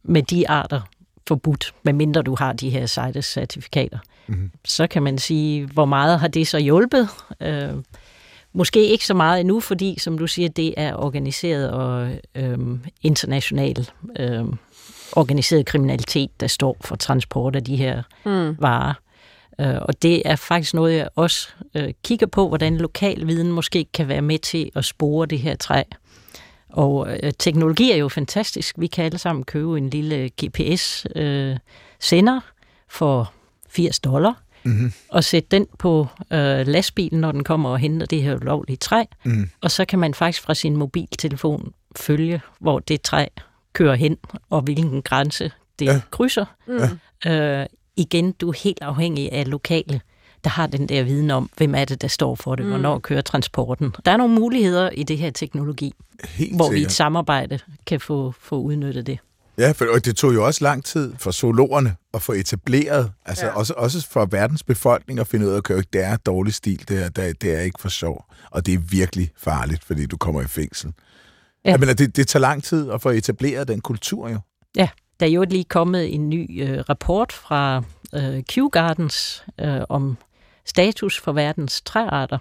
[0.02, 0.80] med de arter
[1.28, 3.98] forbudt, medmindre du har de her CITES-certifikater.
[4.26, 4.50] Mhm.
[4.64, 7.08] Så kan man sige, hvor meget har det så hjulpet?
[7.40, 7.70] Øh,
[8.52, 12.58] måske ikke så meget endnu, fordi, som du siger, det er organiseret og øh,
[13.02, 13.88] international
[14.18, 14.44] øh,
[15.12, 18.56] organiseret kriminalitet, der står for transport af de her Mm.
[18.60, 18.94] varer.
[19.60, 23.86] Øh, Og det er faktisk noget, jeg også øh, kigger på, hvordan lokal viden måske
[23.94, 25.82] kan være med til at spore det her træ.
[26.68, 28.74] Og øh, teknologi er jo fantastisk.
[28.78, 32.40] Vi kan alle sammen købe en lille GPS-sender
[32.88, 33.32] for
[33.68, 34.92] 80 dollar, Mm-hmm.
[35.08, 39.04] og sætte den på øh, lastbilen, når den kommer og henter det her ulovlige træ.
[39.24, 39.50] Mm.
[39.60, 43.26] Og så kan man faktisk fra sin mobiltelefon følge, hvor det træ
[43.72, 44.16] kører hen,
[44.50, 46.00] og hvilken grænse det ja.
[46.10, 46.44] krydser.
[46.66, 47.30] Mm.
[47.30, 47.66] Øh,
[47.96, 50.00] igen, du er helt afhængig af lokale,
[50.44, 52.70] der har den der viden om, hvem er det, der står for det, Mm.
[52.70, 53.94] hvornår kører transporten.
[54.04, 55.92] Der er nogle muligheder i det her teknologi,
[56.24, 56.90] Helt hvor vi i sikkert.
[56.90, 59.18] et samarbejde kan få, få udnyttet det.
[59.58, 63.46] Ja, for og det tog jo også lang tid for zoologerne at få etableret, altså
[63.46, 63.52] Ja.
[63.52, 67.04] også, også for verdens befolkning at finde ud af, at det er dårlig stil, det,
[67.04, 70.16] er, det, er, det er ikke for sjov, og det er virkelig farligt, fordi du
[70.16, 70.92] kommer i fængsel.
[71.64, 71.70] Ja.
[71.70, 74.38] Jeg mener, det, det tager lang tid at få etableret den kultur jo.
[74.76, 74.88] Ja,
[75.20, 77.82] der er jo lige kommet en ny øh, rapport fra
[78.14, 80.16] øh, Kew Gardens øh, om
[80.64, 82.38] status for verdens træarter.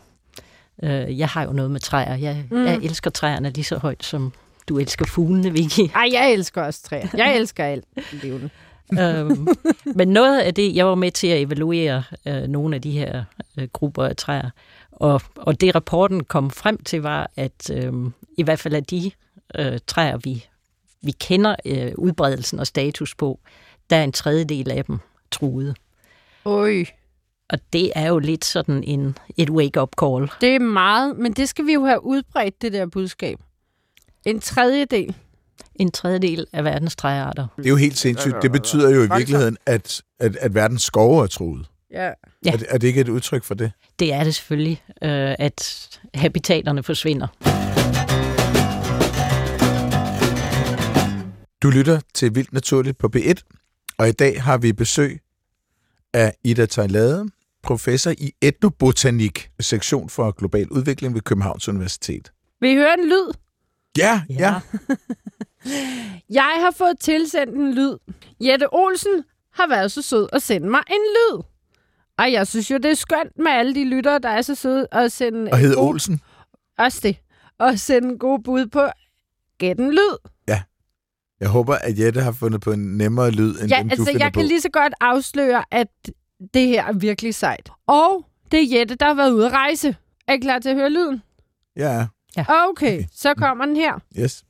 [0.84, 2.16] Øh, jeg har jo noget med træer.
[2.16, 2.66] Jeg, Mm.
[2.66, 4.34] jeg elsker træerne lige så højt, som
[4.70, 5.80] du elsker fuglene, Vicky.
[5.96, 7.08] Ej, jeg elsker også træer.
[7.14, 7.86] Jeg elsker alt
[8.24, 8.50] levende.
[9.00, 9.48] øhm,
[9.96, 13.24] men noget af det, jeg var med til at evaluere øh, nogle af de her
[13.58, 14.50] øh, grupper af træer,
[14.92, 17.94] og, og det rapporten kom frem til var, at øh,
[18.38, 19.12] i hvert fald af de
[19.56, 20.46] øh, træer, vi,
[21.04, 23.39] vi kender øh, udbredelsen og status på,
[23.89, 24.99] der er en tredjedel af dem
[25.32, 25.76] truet.
[26.45, 26.86] Oj,
[27.49, 30.32] Og det er jo lidt sådan en, et wake-up call.
[30.41, 33.39] det er meget, men det skal vi jo have udbredt, det der budskab.
[34.26, 35.16] En tredjedel.
[35.76, 37.47] En tredjedel af verdens træarter.
[37.58, 38.36] Det er jo helt sindssygt.
[38.41, 41.66] Det betyder jo i virkeligheden, at, at, at verdens skove er truet.
[41.91, 42.06] Ja.
[42.06, 42.51] Ja.
[42.51, 43.72] Er, det- er det ikke et udtryk for det?
[43.99, 47.28] Det er det selvfølgelig, øh, at habitaterne forsvinder.
[51.64, 53.34] Du lytter til Vildt Naturligt på B1,
[53.97, 55.20] og i dag har vi besøg
[56.14, 57.26] af Ida Tejlade,
[57.64, 62.32] professor i etnobotanik, sektion for global udvikling ved Københavns Universitet.
[62.61, 63.34] Vil I høre en lyd?
[63.97, 64.36] Ja, ja.
[64.39, 64.59] ja.
[66.39, 67.97] Jeg har fået tilsendt en lyd.
[68.41, 71.41] Jette Olsen har været så sød at sende mig en lyd.
[72.18, 74.88] Og jeg synes jo, det er skønt med alle de lyttere, der er så søde
[74.91, 75.51] at sende...
[75.51, 76.22] Og hedder gode- Olsen.
[76.78, 77.18] Også det.
[77.59, 78.88] Og sende gode bud på
[79.57, 80.33] Gæt en lyd.
[81.44, 84.06] Jeg håber, at Jette har fundet på en nemmere lyd, end Ja, den, du altså
[84.06, 84.39] finder jeg på.
[84.39, 85.88] kan lige så godt afsløre, at
[86.54, 87.70] det her er virkelig sejt.
[87.88, 89.96] Og det er Jette, der har været ude at rejse.
[90.28, 91.22] Er I klar til at høre lyden?
[91.78, 92.06] Ja,
[92.70, 94.00] Okay, så kommer den her.
[94.20, 94.44] yes.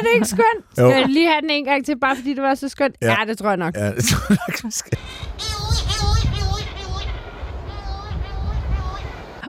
[0.00, 0.64] Er det ikke skønt?
[0.72, 2.96] Skal jeg lige have den en gang til, bare fordi det var så skønt?
[3.02, 3.24] Ja, Ja.
[3.26, 3.76] det tror jeg nok.
[3.76, 4.98] Ja, det tror jeg nok, vi skal.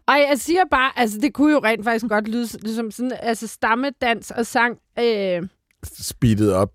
[0.08, 3.48] Og jeg siger bare, altså det kunne jo rent faktisk godt lyde som sådan, altså
[3.48, 4.78] stammedans og sang.
[5.00, 5.42] Øh,
[5.84, 6.70] Speedet op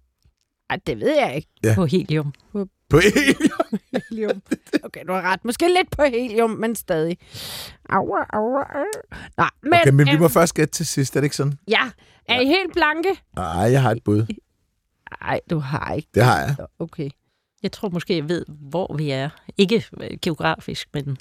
[0.71, 1.49] ej, det ved jeg ikke.
[1.65, 1.75] Ja.
[1.75, 2.33] På helium.
[2.91, 3.59] på helium.
[4.11, 4.43] Helium.
[4.85, 5.45] Okay, du har ret.
[5.45, 7.19] Måske lidt på helium, men stadig.
[7.89, 8.85] Aua, aua, aua.
[9.37, 11.59] Nej, men, Okay, men vi må øh, først gætte til sidst, er det ikke sådan?
[11.69, 11.91] Ja,
[12.29, 13.09] er I helt blanke?
[13.37, 14.27] Nej, jeg har et bud.
[15.21, 16.09] Nej, du har ikke.
[16.15, 16.57] Det har jeg.
[16.79, 17.11] Okay.
[17.63, 19.29] Jeg tror måske, jeg ved, hvor vi er.
[19.59, 21.19] Ikke øh, geografisk, men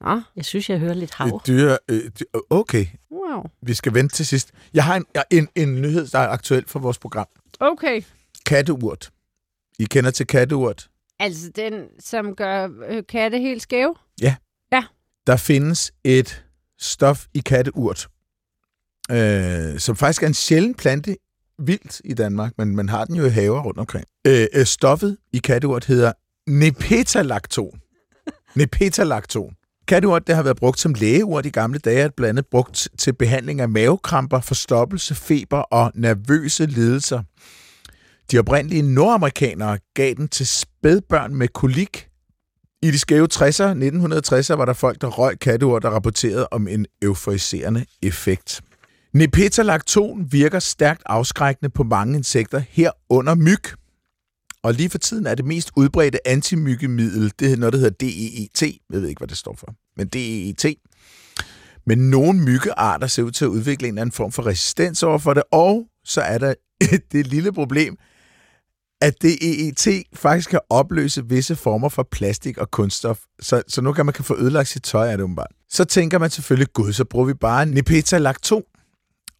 [0.00, 1.26] Nå, jeg synes, jeg hører lidt hav.
[1.26, 3.42] Et dyre, øh, dy- okay, wow.
[3.62, 4.52] vi skal vente til sidst.
[4.74, 7.26] Jeg har en, en, en nyhed, der er aktuel for vores program.
[7.60, 8.02] Okay.
[8.46, 9.10] Katteurt.
[9.78, 10.88] I kender til katteurt.
[11.18, 13.94] Altså den, som gør øh, katte helt skæve?
[15.26, 16.44] Der findes et
[16.78, 18.08] stof i katteurt,
[19.10, 21.16] øh, som faktisk er en sjælden plante
[21.58, 24.04] vildt i Danmark, men man har den jo i haver rundt omkring.
[24.26, 26.12] Øh, øh, stoffet i katteurt hedder
[26.46, 27.80] nepetalakton.
[28.54, 29.54] nepetalakton.
[29.88, 33.60] Katteurt det har været brugt som lægeurt i gamle dage, blandt andet brugt til behandling
[33.60, 37.22] af mavekramper, forstoppelse, feber og nervøse lidelser.
[38.32, 42.08] De oprindelige nordamerikanere gav den til spædbørn med kolik.
[42.82, 46.86] I de skæve 60'er, 1960'er, var der folk, der røg katteurt og rapporterede om en
[47.02, 48.60] euforiserende effekt.
[49.18, 53.62] Nepetalakton virker stærkt afskrækkende på mange insekter, herunder myg.
[54.62, 58.62] Og lige for tiden er det mest udbredte antimyggemiddel, det er noget, der hedder DEET.
[58.62, 60.76] Jeg ved ikke, hvad det står for, men DEET.
[61.86, 65.18] Men nogle myggearter ser ud til at udvikle en eller anden form for resistens over
[65.18, 66.54] for det, og så er der
[67.12, 67.96] det lille problem,
[69.00, 74.06] at DEET faktisk kan opløse visse former for plastik og kunststof, så, så nu kan
[74.06, 75.52] man kan få ødelagt sit tøj af det umiddelbart.
[75.70, 78.62] Så tænker man selvfølgelig, gud, så bruger vi bare nepetalakton.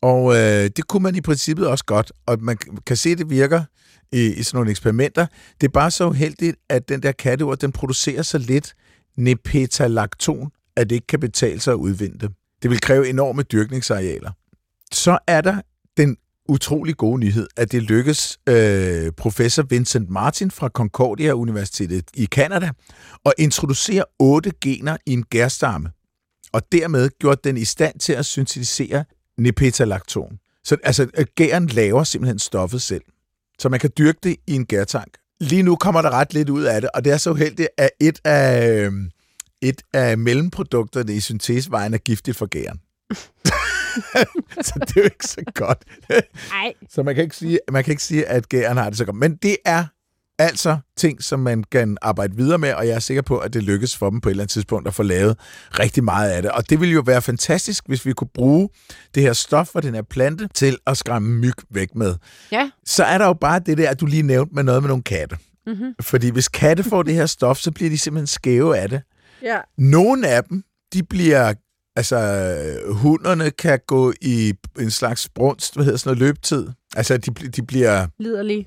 [0.02, 3.30] Og øh, det kunne man i princippet også godt, og man kan se, at det
[3.30, 3.64] virker
[4.12, 5.26] i, i sådan nogle eksperimenter.
[5.60, 8.74] Det er bare så uheldigt, at den der katteurt, den producerer så lidt
[9.16, 12.30] nepetalakton, at det ikke kan betale sig at udvinde det.
[12.62, 14.30] Det vil kræve enorme dyrkningsarealer.
[14.92, 15.60] Så er der
[15.96, 16.16] den
[16.48, 22.70] utrolig gode nyhed, at det lykkes øh, professor Vincent Martin fra Concordia Universitetet i Canada
[23.26, 25.90] at introducere otte gener i en gærstamme,
[26.52, 29.04] og dermed gjort den i stand til at syntetisere
[29.38, 30.38] nepetalakton.
[30.64, 33.02] Så altså, gæren laver simpelthen stoffet selv,
[33.58, 35.16] så man kan dyrke det i en gærtank.
[35.40, 37.90] Lige nu kommer der ret lidt ud af det, og det er så uheldigt, at
[38.00, 38.92] et af, øh,
[39.62, 42.80] et af mellemprodukterne i syntesevejen er giftigt for gæren.
[44.66, 45.84] så det er jo ikke så godt.
[46.50, 46.74] Nej.
[46.90, 49.16] Så man kan ikke sige, man kan ikke sige at gæren har det så godt.
[49.16, 49.84] Men det er
[50.38, 53.62] altså ting, som man kan arbejde videre med, og jeg er sikker på, at det
[53.62, 55.36] lykkes for dem på et eller andet tidspunkt at få lavet
[55.78, 56.50] rigtig meget af det.
[56.50, 58.68] Og det ville jo være fantastisk, hvis vi kunne bruge
[59.14, 62.14] det her stof fra den her plante til at skræmme myg væk med.
[62.52, 62.70] Ja.
[62.84, 65.36] Så er der jo bare det der, du lige nævnte med noget med nogle katte.
[65.66, 65.94] Mm-hmm.
[66.00, 69.02] Fordi hvis katte får det her stof, så bliver de simpelthen skæve af det.
[69.42, 69.58] Ja.
[69.78, 71.54] Nogle af dem, de bliver...
[71.96, 72.56] Altså,
[72.88, 76.66] hunderne kan gå i en slags brunst, hvad hedder sådan noget, løbetid.
[76.98, 78.06] Altså, de, de bliver...
[78.18, 78.66] Liderlig.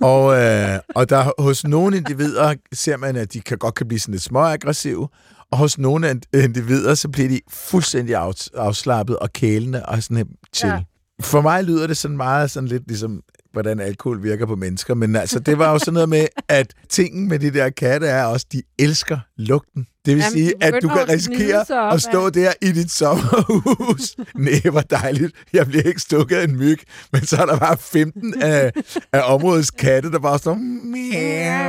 [0.00, 4.00] Og, øh, og der hos nogle individer ser man, at de kan godt kan blive
[4.00, 5.08] sådan lidt småaggressive,
[5.50, 10.26] og hos nogle individer, så bliver de fuldstændig af, afslappet og kælende og sådan.
[10.62, 10.68] Ja.
[10.68, 10.82] Ja.
[11.20, 13.22] For mig lyder det sådan meget sådan lidt ligesom,
[13.52, 17.28] hvordan alkohol virker på mennesker, men altså, det var jo sådan noget med, at tingen
[17.28, 19.86] med de der katte er også, de elsker lugten.
[20.06, 24.16] Det vil Jamen, sige, at du kan risikere op at stå der i dit sommerhus.
[24.34, 25.32] Nej, hvor dejligt.
[25.52, 26.78] Jeg bliver ikke stukket af en myg,
[27.12, 28.72] men så er der bare 15 af,
[29.12, 30.58] af områdets katte, der bare står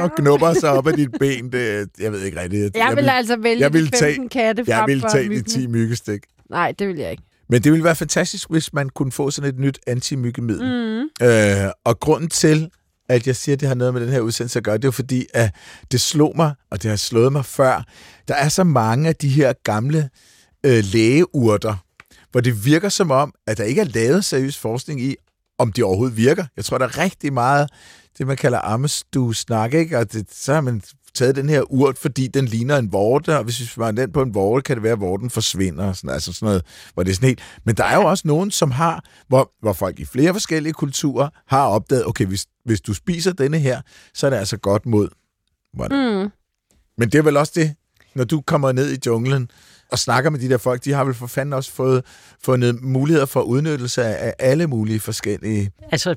[0.03, 1.51] og knupper sig op af dit ben.
[1.51, 2.77] Det, jeg ved ikke rigtigt.
[2.77, 5.29] Jeg vil altså vælge jeg vil de 15 katte jeg frem vil for tage de
[5.29, 5.43] myggene.
[5.43, 6.21] 10 myggestik.
[6.49, 7.23] Nej, det vil jeg ikke.
[7.49, 10.67] Men det ville være fantastisk, hvis man kunne få sådan et nyt antimyggemiddel.
[11.21, 11.27] Mm.
[11.27, 12.69] Øh, og grunden til,
[13.11, 14.91] at jeg siger, at det har noget med den her udsendelse at gøre, det er
[14.91, 15.55] fordi, at
[15.91, 17.83] det slog mig, og det har slået mig før,
[18.27, 20.09] der er så mange af de her gamle
[20.65, 21.75] øh, lægeurter,
[22.31, 25.15] hvor det virker som om, at der ikke er lavet seriøs forskning i,
[25.57, 26.45] om de overhovedet virker.
[26.57, 27.69] Jeg tror, der er rigtig meget,
[28.17, 29.97] det man kalder ammestue-snak, ikke?
[29.97, 30.81] Og det, så har man
[31.13, 34.21] taget den her urt, fordi den ligner en vorte, og hvis vi svarer den på
[34.21, 37.15] en vorte, kan det være, at vorten forsvinder, sådan, altså sådan noget, hvor det er
[37.15, 37.41] sådan helt...
[37.65, 41.29] Men der er jo også nogen, som har, hvor, hvor folk i flere forskellige kulturer
[41.47, 43.81] har opdaget, okay, hvis, hvis du spiser denne her,
[44.13, 45.09] så er det altså godt mod...
[45.73, 46.31] Mm.
[46.97, 47.75] Men det er vel også det,
[48.15, 49.49] når du kommer ned i junglen
[49.91, 52.05] og snakker med de der folk, de har vel for fanden også fået
[52.43, 55.71] fundet muligheder for udnyttelse af alle mulige forskellige...
[55.91, 56.15] Altså,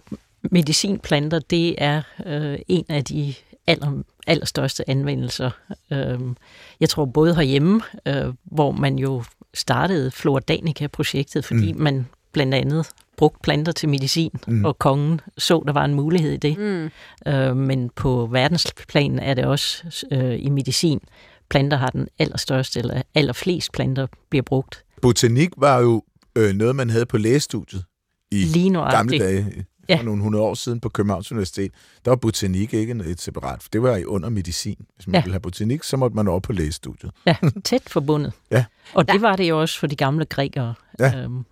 [0.51, 3.35] medicinplanter, det er øh, en af de
[3.67, 5.51] aller, allerstørste anvendelser.
[5.93, 6.21] Øh,
[6.81, 9.25] jeg tror både herhjemme, øh, hvor man jo
[9.55, 11.81] startede Flordanica-projektet, fordi mm.
[11.81, 12.87] man blandt andet
[13.17, 14.65] brugte planter til medicin, Mm.
[14.65, 16.59] og kongen så, der var en mulighed i det.
[16.59, 16.91] Mm.
[17.33, 21.01] Øh, men på verdensplan er det også øh, i medicin.
[21.49, 24.85] Planter har den allerstørste, eller allerflest planter bliver brugt.
[25.03, 26.03] Botanik var jo
[26.37, 27.85] øh, noget, man havde på lægestudiet
[28.31, 29.65] i Lige gamle dage.
[29.89, 29.97] Ja.
[29.97, 31.73] For nogle hundrede år siden på Københavns Universitet,
[32.05, 33.63] der var botanik ikke et separat.
[33.63, 34.87] For det var i under medicin.
[34.97, 35.21] Hvis man ja.
[35.21, 37.11] Ville have botanik, så måtte man over på lægestudiet.
[37.27, 38.33] Ja, tæt forbundet.
[38.51, 38.65] Ja.
[38.95, 40.75] Og det var det jo også for de gamle grækere.
[40.99, 41.19] Ja.
[41.19, 41.45] Øhm,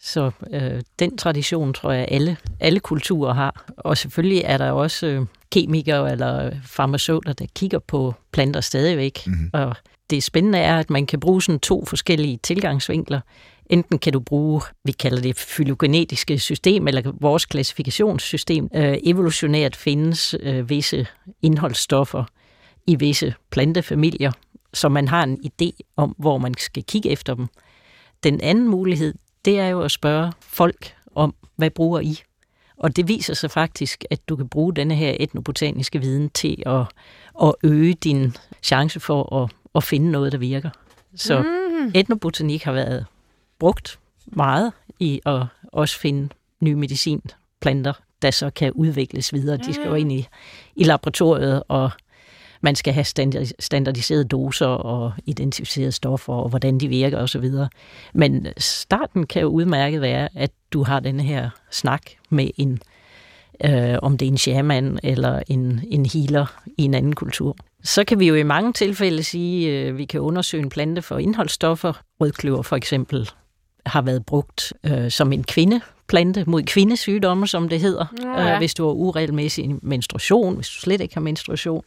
[0.00, 3.64] så øh, den tradition tror jeg, alle, alle kulturer har.
[3.76, 9.26] Og selvfølgelig er der også øh, kemikere eller farmaceuter, der kigger på planter stadigvæk.
[9.26, 9.50] Mhm.
[9.52, 9.76] Og
[10.10, 13.20] det spændende er, at man kan bruge sådan to forskellige tilgangsvinkler.
[13.70, 18.68] Enten kan du bruge, vi kalder det fylogenetiske system, eller vores klassifikationssystem.
[18.74, 21.06] Øh, evolutionært findes øh, visse
[21.42, 22.24] indholdsstoffer
[22.86, 24.32] i visse plantefamilier,
[24.74, 27.46] så man har en idé om, hvor man skal kigge efter dem.
[28.22, 32.18] Den anden mulighed, det er jo at spørge folk om, hvad bruger I?
[32.76, 36.82] Og det viser sig faktisk, at du kan bruge denne her etnobotaniske viden til at,
[37.42, 40.70] at øge din chance for at, at finde noget, der virker.
[41.16, 41.90] Så Mm.
[41.94, 43.06] etnobotanik har været
[43.62, 46.28] brugt meget i at også finde
[46.60, 47.92] nye medicinplanter,
[48.22, 49.56] der så kan udvikles videre.
[49.56, 50.26] De skal jo ind i,
[50.76, 51.90] i laboratoriet, og
[52.60, 57.50] man skal have standard- standardiserede doser og identificerede stoffer, og hvordan de virker osv.
[58.14, 62.80] Men starten kan jo udmærket være, at du har den her snak med en,
[63.64, 66.46] øh, om det er en shaman eller en, en healer
[66.78, 67.56] i en anden kultur.
[67.84, 71.02] Så kan vi jo i mange tilfælde sige, at øh, vi kan undersøge en plante
[71.02, 71.92] for indholdsstoffer.
[72.20, 73.30] Rødkløver for eksempel
[73.86, 78.06] har været brugt øh, som en kvindeplante mod kvindesygdomme, som det hedder.
[78.22, 78.52] Nå ja.
[78.52, 81.84] Øh, hvis du har uregelmæssig menstruation, hvis du slet ikke har menstruation.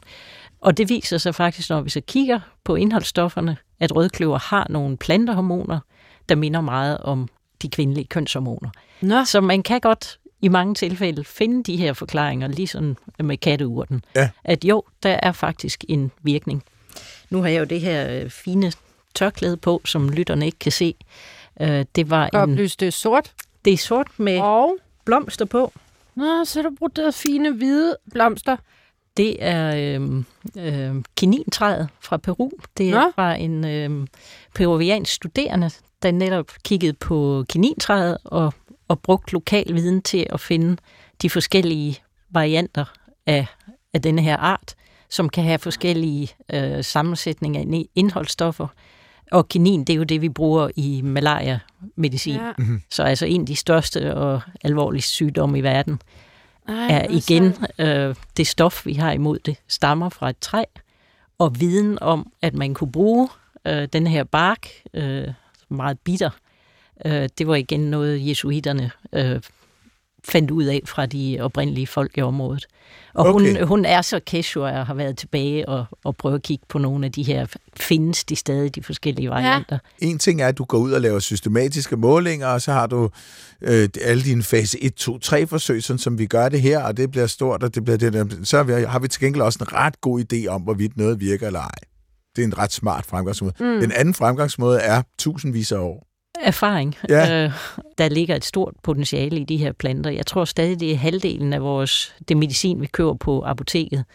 [0.62, 4.98] Og det viser sig faktisk, når vi så kigger på indholdsstofferne, at rødkløver har nogle
[4.98, 5.80] plantehormoner,
[6.30, 7.30] der minder meget om
[7.62, 8.70] de kvindelige kønshormoner.
[9.02, 9.26] Nå.
[9.26, 14.06] Så man kan godt i mange tilfælde finde de her forklaringer, ligesom med katteurten.
[14.16, 14.30] Ja.
[14.44, 16.64] At jo, der er faktisk en virkning.
[17.30, 18.72] Nu har jeg jo det her øh, fine
[19.16, 20.96] tørklæde på, som lytterne ikke kan se.
[21.62, 23.34] Øh, Det var en, Oplyst det er sort.
[23.66, 24.78] det er sort med Og...
[25.06, 25.74] blomster på.
[26.16, 28.58] Nå, så du brugt det fine hvide blomster.
[29.18, 30.24] Det er øh,
[30.58, 32.52] øh, kinintræet fra Peru.
[32.78, 33.12] Det er Nå.
[33.16, 34.08] fra en øh,
[34.56, 35.70] peruviansk studerende,
[36.02, 38.54] der netop kiggede på kinintræet og,
[38.88, 40.78] og brugt lokal viden til at finde
[41.22, 42.00] de forskellige
[42.30, 42.86] varianter
[43.26, 43.46] af,
[43.94, 44.76] af denne her art,
[45.10, 48.68] som kan have forskellige øh, sammensætninger af indholdsstoffer.
[49.32, 52.36] Og kinin, det er jo det, vi bruger i malaria-medicin.
[52.36, 52.52] Ja.
[52.92, 56.02] Så altså en af de største og alvorligste sygdomme i verden
[56.68, 60.64] Ej, er igen øh, det stof, vi har imod det, stammer fra et træ.
[61.38, 63.30] Og viden om, at man kunne bruge
[63.68, 65.28] øh, den her bark, øh,
[65.70, 66.30] meget bitter,
[67.06, 69.42] øh, det var igen noget, jesuiterne øh,
[70.30, 72.66] fandt ud af fra de oprindelige folk i området.
[73.14, 73.58] Og Okay.
[73.58, 76.78] hun, hun er så casual og har været tilbage og, og prøvet at kigge på
[76.78, 77.46] nogle af de her,
[77.78, 79.78] findes de stadig, de forskellige varianter.
[80.00, 83.10] En ting er, at du går ud og laver systematiske målinger, og så har du
[83.62, 86.98] øh, alle dine fase 1, 2, 3 forsøg, sådan som vi gør det her, og
[86.98, 88.26] det bliver stort, og det bliver det der.
[88.44, 91.20] Så har vi, har vi til gengæld også en ret god idé om, hvorvidt noget
[91.20, 91.70] virker eller ej.
[92.36, 93.54] Det er en ret smart fremgangsmåde.
[93.60, 93.80] Mm.
[93.82, 96.08] Den anden fremgangsmåde er tusindvis af år.
[96.42, 96.96] Erfaring.
[97.10, 97.44] Ja.
[97.46, 97.52] Øh,
[97.98, 100.10] der ligger et stort potentiale i de her planter.
[100.10, 104.06] Jeg tror stadig, det er halvdelen af vores, det medicin, vi køber på apoteket,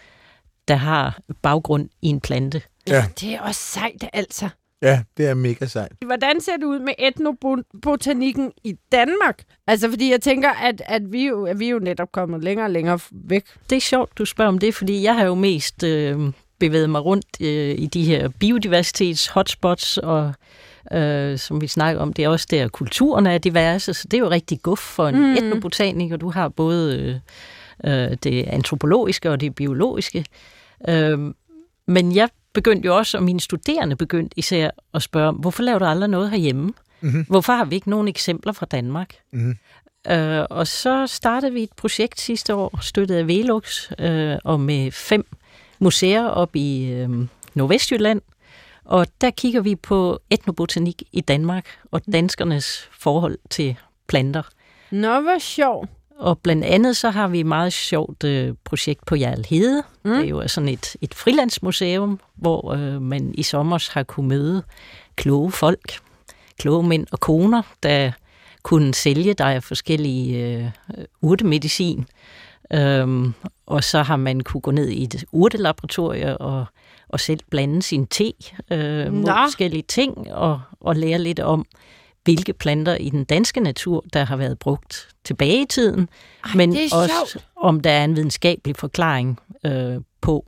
[0.68, 2.62] der har baggrund i en plante.
[2.88, 4.48] Ja, Det er også sejt, altså.
[4.82, 5.92] ja det er mega sejt.
[6.06, 9.42] Hvordan ser det ud med etnobotanikken i Danmark?
[9.66, 12.66] Altså, fordi jeg tænker, at, at, vi, jo, at vi er jo netop kommet længere
[12.66, 13.44] og længere væk.
[13.70, 17.04] Det er sjovt, du spørger om det, fordi jeg har jo mest øh, bevæget mig
[17.04, 20.34] rundt øh, i de her biodiversitets-hotspots, og
[20.92, 24.20] øh, som vi snakker om, det er også der, kulturen er diverse, så det er
[24.20, 25.32] jo rigtig guf for en mm.
[25.32, 26.16] etnobotaniker.
[26.16, 27.20] Du har både
[27.84, 30.24] øh, øh, det antropologiske og det biologiske.
[30.88, 31.18] Øh,
[31.86, 35.84] men jeg begyndte jo også, og mine studerende begyndte især at spørge, hvorfor laver du
[35.84, 36.72] aldrig noget herhjemme?
[37.00, 37.26] Mhm.
[37.28, 39.14] Hvorfor har vi ikke nogen eksempler fra Danmark?
[39.32, 39.56] Mhm.
[40.10, 44.90] Øh, og så startede vi et projekt sidste år, støttet af Velux, øh, og med
[44.90, 45.26] fem
[45.78, 47.08] museer op i øh,
[47.54, 48.20] Nordvestjylland.
[48.90, 53.76] Og der kigger vi på etnobotanik i Danmark og danskernes forhold til
[54.08, 54.42] planter.
[54.90, 55.88] Nå, hvor sjov.
[56.18, 59.82] Og blandt andet så har vi et meget sjovt øh, projekt på Jarl Hede.
[60.04, 60.10] Mm.
[60.10, 64.62] Det er jo sådan et, et frilandsmuseum, hvor øh, man i sommer har kunne møde
[65.16, 65.98] kloge folk,
[66.58, 68.12] kloge mænd og koner, der
[68.62, 70.70] kunne sælge dig forskellige øh,
[71.22, 72.06] urtemedicin.
[72.72, 73.34] Øhm,
[73.66, 76.66] og så har man kunne gå ned i et urtelaboratorie og,
[77.12, 78.32] og selv blande sin te
[78.70, 79.32] øh, mod Nå.
[79.32, 81.66] forskellige ting og, og lære lidt om,
[82.24, 86.08] hvilke planter i den danske natur, der har været brugt tilbage i tiden,
[86.44, 87.46] Ej, men også sjovt.
[87.56, 90.46] om der er en videnskabelig forklaring øh, på,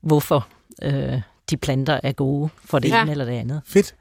[0.00, 0.48] hvorfor
[0.82, 3.02] øh, de planter er gode for det ja.
[3.02, 3.62] ene eller det andet.
[3.66, 3.94] Fedt.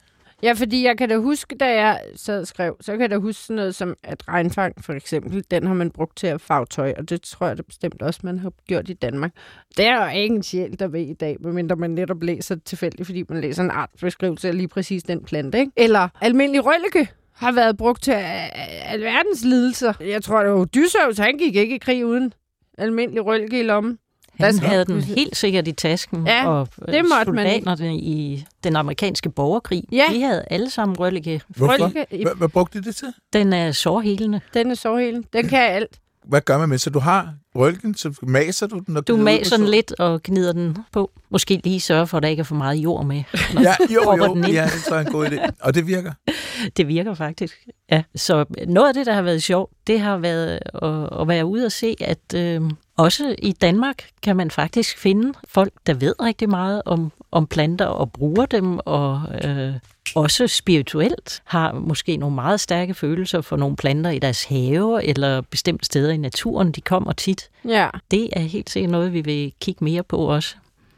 [0.44, 3.18] Ja, fordi jeg kan da huske, da jeg sad og skrev, så kan jeg da
[3.18, 6.66] huske sådan noget som, at regnfang for eksempel, den har man brugt til at farve
[6.66, 9.32] tøj, og det tror jeg da bestemt også, man har gjort i Danmark.
[9.78, 13.24] Det er jo ingen sjæl, der ved i dag, medmindre man netop læser tilfældigt, fordi
[13.30, 15.72] man læser en artbeskrivelse af lige præcis den plante, ikke?
[15.76, 19.94] Eller almindelig røllike har været brugt til øh, alverdens lidelser.
[20.00, 22.34] Jeg tror, det var Odysseus, han gik ikke i krig uden
[22.78, 23.98] almindelig rølke i lommen.
[24.38, 27.48] Der Han skal- havde den helt sikkert i tasken, Ja, og øh, det måtte man
[27.48, 27.64] ikke.
[27.66, 30.06] soldaterne i den amerikanske borgerkrig, Ja.
[30.14, 31.42] de havde alle sammen røllike.
[31.48, 31.88] Hvorfor?
[31.88, 33.08] Hvad, hvad brugte de det til?
[33.34, 34.42] Den er sårhelende.
[34.54, 35.24] den er så hele.
[35.34, 36.00] Den kan alt.
[36.28, 36.78] Hvad gør man med?
[36.78, 38.98] Så du har rølgen, så maser du den?
[38.98, 41.12] Og Du maser den lidt og gnider den på.
[41.30, 43.24] Måske lige sørge for, at der ikke er for meget jord med.
[43.62, 44.54] Ja, jo, jo, den ind.
[44.54, 45.50] ja, det tror jeg er en god idé.
[45.62, 46.12] Og det virker.
[46.78, 47.68] Det virker faktisk.
[47.92, 48.04] Ja.
[48.16, 51.66] Så noget af det, der har været sjovt, det har været at, at være ude
[51.66, 52.62] og se, at øh,
[52.98, 57.86] også i Danmark kan man faktisk finde folk, der ved rigtig meget om, om planter
[57.86, 59.74] og bruger dem, og øh,
[60.16, 65.42] også spirituelt har måske nogle meget stærke følelser for nogle planter i deres have eller
[65.42, 66.72] bestemte steder i naturen.
[66.72, 67.50] De kommer tit.
[67.68, 67.90] Ja.
[68.12, 70.56] Det er helt sikkert noget, vi vil kigge mere på også.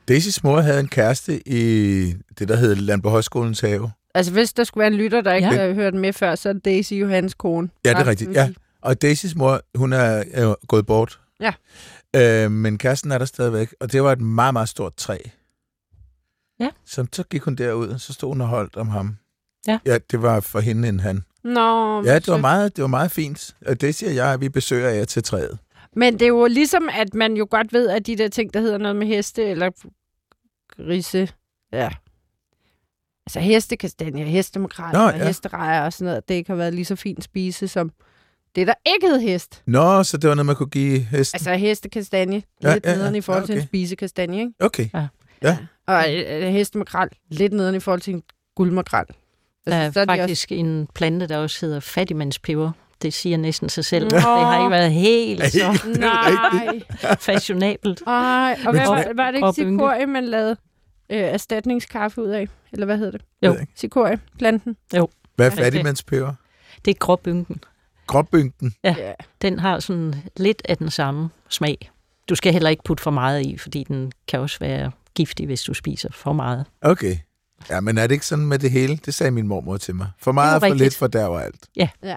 [0.08, 3.92] Daisys mor havde en kæreste i det, der hed Landborg Højskolens have.
[4.14, 5.68] Altså, hvis der skulle være en lytter, der ikke Ja.
[5.68, 7.70] har hørt med før, så er det Daisy Johans kone.
[7.86, 8.32] Ja, det er rigtigt.
[8.34, 8.50] Ja.
[8.82, 11.20] Og Daisys mor, hun er, er gået bort.
[11.40, 11.54] Ja.
[12.16, 15.18] Øh, men kæresten er der stadigvæk, og det var et meget, meget stort træ.
[16.60, 16.70] Ja.
[16.86, 19.18] Så, så gik hun derud, og så stod hun og holdt om ham.
[19.68, 19.80] Ja.
[19.86, 21.24] Ja, det var for hende en han.
[21.44, 23.56] Nå, Ja, det var meget, det var meget fint.
[23.66, 25.60] Og Daisy og jeg, vi besøger jer til træet.
[25.96, 28.60] Men det er jo ligesom, at man jo godt ved, at de der ting, der
[28.60, 29.72] hedder noget med heste eller
[30.76, 31.30] grise,
[31.74, 31.90] ja.
[33.26, 35.28] Altså hestekastanje, hestemokrat Nå, og ja.
[35.28, 37.92] hesterejer og sådan noget, det ikke har været lige så fint spise som
[38.56, 39.62] det, der ikke hed hest.
[39.66, 41.36] Nå, så det var noget, man kunne give hesten.
[41.38, 42.96] Altså hestekastanje, Ja, lidt ja, ja.
[42.96, 43.68] nederen i forhold Ja, til en okay.
[43.68, 44.54] spisekastanje, ikke?
[44.60, 44.90] Okay.
[45.88, 48.24] Og øh, hestemakrel, lidt nederen i forhold til en
[48.56, 49.06] guldmakrel.
[49.68, 52.72] Der er Altså, så er de faktisk en plante, der også hedder fattigmandspeber.
[53.02, 54.04] Det siger næsten sig selv.
[54.04, 54.10] Nå.
[54.10, 55.90] Det har ikke været helt så Også...
[56.00, 57.16] Nej.
[57.20, 58.02] fashionabelt.
[58.08, 60.56] Ej, og hvad var, var det ikke cikorie, man lavede
[61.10, 62.48] øh, erstatningskaffe ud af?
[62.72, 63.22] Eller hvad hedder det?
[63.42, 63.56] Jo.
[63.76, 64.76] Cikorie, planten.
[64.90, 65.06] Hvad er
[65.40, 66.34] Ja, det- fattigmandspeber?
[66.86, 67.62] Det er gråbynken.
[68.08, 68.76] Gråbynken.
[68.84, 68.96] Ja.
[68.98, 69.14] Ja.
[69.42, 71.92] Den har sådan lidt af den samme smag.
[72.30, 75.62] Du skal heller ikke putte for meget i, fordi den kan også være giftig, hvis
[75.62, 76.66] du spiser for meget.
[76.82, 77.18] Okay.
[77.70, 78.98] Ja, men er det ikke sådan med det hele?
[79.06, 80.08] Det sagde min mormor til mig.
[80.20, 80.82] For meget og for rigtigt.
[80.82, 81.68] lidt, for der var alt.
[81.76, 81.90] Ja.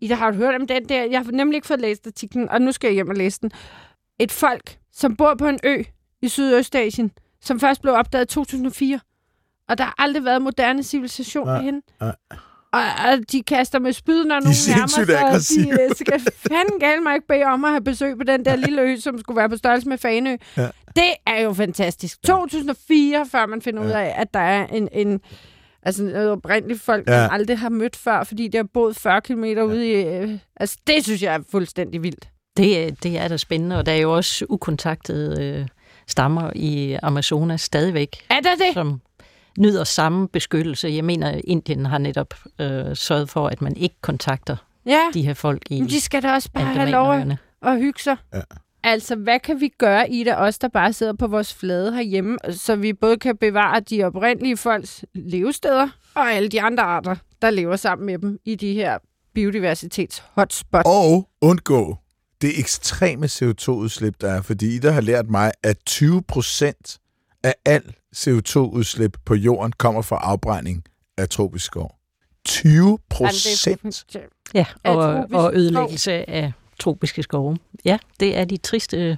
[0.00, 1.04] Ida, har du hørt om den der?
[1.04, 3.50] Jeg har nemlig ikke fået læst artiklen, og nu skal jeg hjem og læse den.
[4.18, 5.82] Et folk, som bor på en ø
[6.22, 7.10] i Sydøstasien,
[7.42, 9.00] som først blev opdaget i 2004.
[9.68, 11.82] Og der har aldrig været moderne civilisation Nej, derhen.
[12.00, 12.14] nej.
[12.72, 15.08] Og, og de kaster med spyd, når nogen nærmer sig.
[15.24, 15.64] aggressive.
[15.76, 18.56] De øh, skal fanden gale mig ikke bede om at have besøg på den der
[18.56, 20.36] lille ø, som skulle være på størrelse med Fanø.
[20.56, 20.68] Ja.
[20.96, 22.22] Det er jo fantastisk.
[22.22, 23.86] 2004, før man finder Ja.
[23.88, 25.20] ud af, at der er en, en
[25.82, 27.20] altså noget oprindeligt folk, Ja.
[27.20, 29.62] man aldrig har mødt før, fordi de har boet 40 km ja.
[29.62, 29.92] ude i...
[29.94, 32.28] Øh, altså, det synes jeg er fuldstændig vildt.
[32.56, 35.66] Det, er- det er da spændende, og der er jo også ukontaktede øh,
[36.10, 38.74] stammer i Amazonas stadigvæk, Er der det?
[38.74, 39.00] som
[39.58, 40.88] nyder samme beskyttelse.
[40.88, 44.56] Jeg mener, Indien har netop øh, sørget for, at man ikke kontakter
[44.86, 47.78] Ja, de her folk i men de skal da også bare have lov at, at
[47.78, 48.16] hygge sig.
[48.34, 48.40] Ja.
[48.82, 52.38] Altså, hvad kan vi gøre i det, os der bare sidder på vores flade herhjemme,
[52.50, 57.50] så vi både kan bevare de oprindelige folks levesteder, og alle de andre arter, der
[57.50, 58.98] lever sammen med dem i de her
[59.38, 60.82] biodiversitets-hotspots.
[60.84, 61.96] Og undgå
[62.42, 64.42] det ekstreme CO2-udslip, der er.
[64.42, 66.98] Fordi der har lært mig, at 20 procent
[67.42, 70.84] af al CO2-udslip på jorden kommer fra afbrænding
[71.18, 71.94] af tropisk skov.
[72.44, 74.06] 20 procent?
[74.54, 77.58] Ja, og, og ødelæggelse af tropiske skove.
[77.84, 79.16] Ja, det er de triste øh,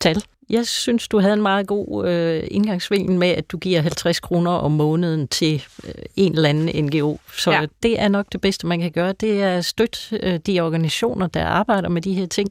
[0.00, 0.24] tal.
[0.52, 4.50] Jeg synes, du havde en meget god øh, indgangsvinkel med, at du giver 50 kroner
[4.50, 7.16] om måneden til øh, en eller anden NGO.
[7.36, 7.66] Så Ja.
[7.82, 9.12] det er nok det bedste, man kan gøre.
[9.12, 12.48] Det er at støtte øh, de organisationer, der arbejder med de her ting.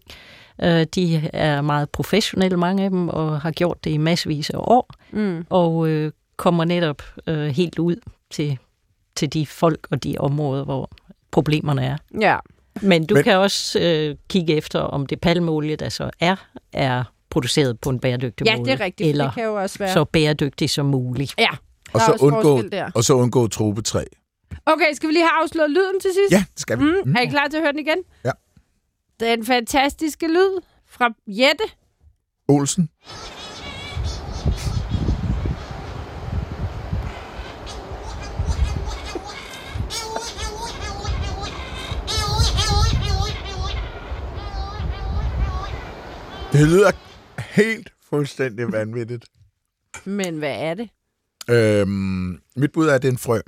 [0.64, 4.58] Øh, de er meget professionelle, mange af dem, og har gjort det i massevis af
[4.58, 4.90] år.
[5.12, 5.46] Mm.
[5.50, 7.96] og øh, kommer netop øh, helt ud
[8.30, 8.58] til,
[9.16, 10.90] til de folk og de områder, hvor
[11.32, 11.98] problemerne er.
[12.22, 12.38] Ja.
[12.82, 13.24] Men du Men...
[13.24, 16.36] kan også øh, kigge efter, om det palmeolie, der så er,
[16.74, 18.70] er produceret på en bæredygtig ja, måde.
[18.72, 19.10] det er rigtigt.
[19.10, 19.94] Eller det kan jo også være.
[19.94, 21.34] så bæredygtig som muligt.
[21.38, 21.50] Ja,
[21.94, 22.92] Og er så, også undgå, der.
[22.96, 24.04] og så undgå tropetræ.
[24.66, 26.32] Okay, skal vi lige have afslået lyden til sidst?
[26.32, 26.84] Ja, det skal vi.
[27.06, 27.16] Mm.
[27.16, 27.98] Er I klar til at høre den igen?
[28.26, 28.32] Ja.
[29.20, 31.64] Den fantastiske lyd fra Jette.
[32.48, 32.90] Olsen?
[46.54, 46.92] Det lyder
[47.52, 49.26] helt fuldstændig vanvittigt.
[50.06, 50.90] Men hvad er det?
[51.50, 53.40] Øhm, mit bud er, at det er en frø.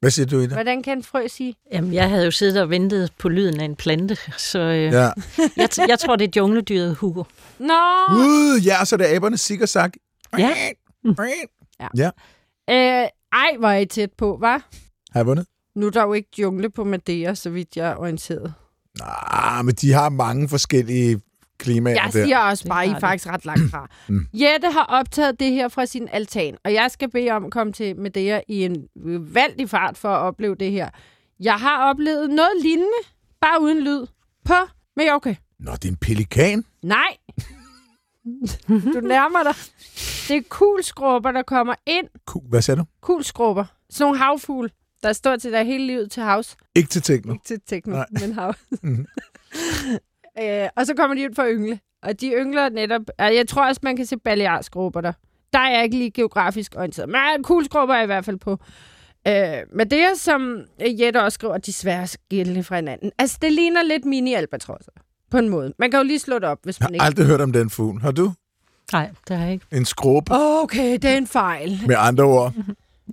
[0.00, 0.54] Hvad siger du, Ida?
[0.54, 1.54] Hvordan kan en frø sige?
[1.72, 4.16] Jamen, jeg havde jo siddet og ventet på lyden af en plante,
[4.50, 5.02] så øh, ja.
[5.02, 5.10] Ja.
[5.56, 7.24] jeg, t- jeg tror, det er jungledyret Hugo.
[7.58, 7.74] Nå!
[8.08, 9.92] Gud, ja, så er det aberne sig og sak.
[10.38, 12.10] Ja.
[12.70, 14.68] Øh, ej, hvor er I tæt på, var?
[15.12, 15.46] Har jeg vundet?
[15.74, 18.54] Nu er der jo ikke jungle på Madeira, så vidt jeg er orienteret.
[18.98, 21.20] Nej, men de har mange forskellige
[21.60, 22.24] klimaer Jeg der.
[22.24, 23.88] siger også bare, I er faktisk ret langt fra.
[24.08, 24.26] Mm.
[24.34, 27.72] Jette har optaget det her fra sin altan, og jeg skal bede om at komme
[27.72, 28.84] til Madeira i en
[29.34, 30.88] valdig fart for at opleve det her.
[31.40, 32.98] Jeg har oplevet noget lignende,
[33.40, 34.06] bare uden lyd,
[34.44, 34.54] på
[34.96, 35.36] Mallorca.
[35.60, 36.64] Nå, det er en pelikan.
[36.82, 37.16] Nej!
[38.68, 39.54] du nærmer dig.
[40.28, 42.06] Det er kulskrubber, der kommer ind.
[42.26, 42.44] Cool.
[42.48, 42.84] Hvad sagde du?
[43.00, 43.64] Kulskrubber.
[43.90, 44.70] Sådan nogle havfugle,
[45.02, 46.56] der står til dig hele livet til havs.
[46.74, 47.32] Ikke til tekno.
[47.32, 48.06] Ikke til tekno, Nej.
[48.20, 48.54] men hav.
[48.82, 49.06] Mhm.
[50.42, 51.80] Øh, og så kommer de ud for at yngle.
[52.02, 53.02] Og de yngler netop...
[53.18, 55.12] Altså, jeg tror også, man kan se balearskrubber der.
[55.52, 57.08] Der er jeg ikke lige geografisk orienteret.
[57.08, 58.58] Men kulskrubber er i hvert fald på.
[59.28, 59.34] Øh,
[59.74, 63.12] men det er, som Jette også skriver, de svære skille fra hinanden.
[63.18, 64.92] Altså, det ligner lidt mini-albatrosser.
[65.30, 65.72] På en måde.
[65.78, 67.00] Man kan jo lige slå det op, hvis Jeg man ikke...
[67.02, 68.00] har aldrig hørt om den fugl.
[68.00, 68.32] Har du?
[68.92, 69.66] Nej, det har jeg ikke.
[69.72, 71.80] En skrub Okay, det er en fejl.
[71.86, 72.52] med andre ord.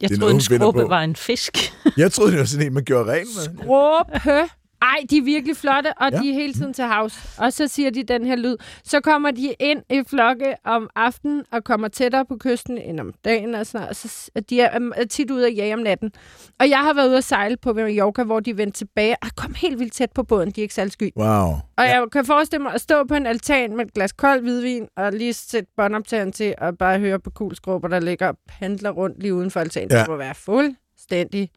[0.01, 0.87] Jeg Det er troede, noget, en på.
[0.87, 1.57] var en fisk.
[1.97, 3.25] Jeg troede, det var sådan en, man gjorde ren
[3.57, 3.65] med.
[3.67, 4.49] Råbe.
[4.81, 6.17] Ej, de er virkelig flotte, og Ja.
[6.19, 7.35] de er hele tiden til havs.
[7.39, 8.55] Og så siger de den her lyd.
[8.83, 13.13] Så kommer de ind i flokke om aftenen og kommer tættere på kysten end om
[13.25, 13.55] dagen.
[13.55, 13.89] Og, sådan, noget.
[13.89, 16.11] og så, de er, er tit ude at jage om natten.
[16.59, 19.53] Og jeg har været ude at sejle på Mallorca, hvor de vendte tilbage og kom
[19.53, 20.51] helt vildt tæt på båden.
[20.51, 21.11] De er ikke særlig sky.
[21.17, 21.27] Wow.
[21.27, 21.83] Og ja.
[21.83, 25.11] jeg kan forestille mig at stå på en altan med et glas kold hvidvin og
[25.13, 29.33] lige sætte båndoptageren til og bare høre på kulskrubber, der ligger og pendler rundt lige
[29.33, 29.91] uden for altanen.
[29.91, 29.99] Ja.
[29.99, 31.49] Det må være fuldstændig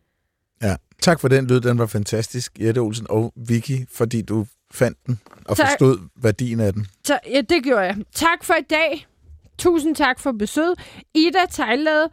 [0.63, 0.77] Ja.
[1.03, 5.21] Tak for den lyd, den var fantastisk, Jette Olsen og Vicky, fordi du fandt den
[5.45, 5.69] og Tak.
[5.69, 6.87] forstod værdien af den.
[7.05, 7.97] Så, ja, det gjorde jeg.
[8.15, 9.07] Tak for i dag.
[9.59, 10.75] Tusind tak for besøget.
[11.15, 12.09] Ida Tejlade,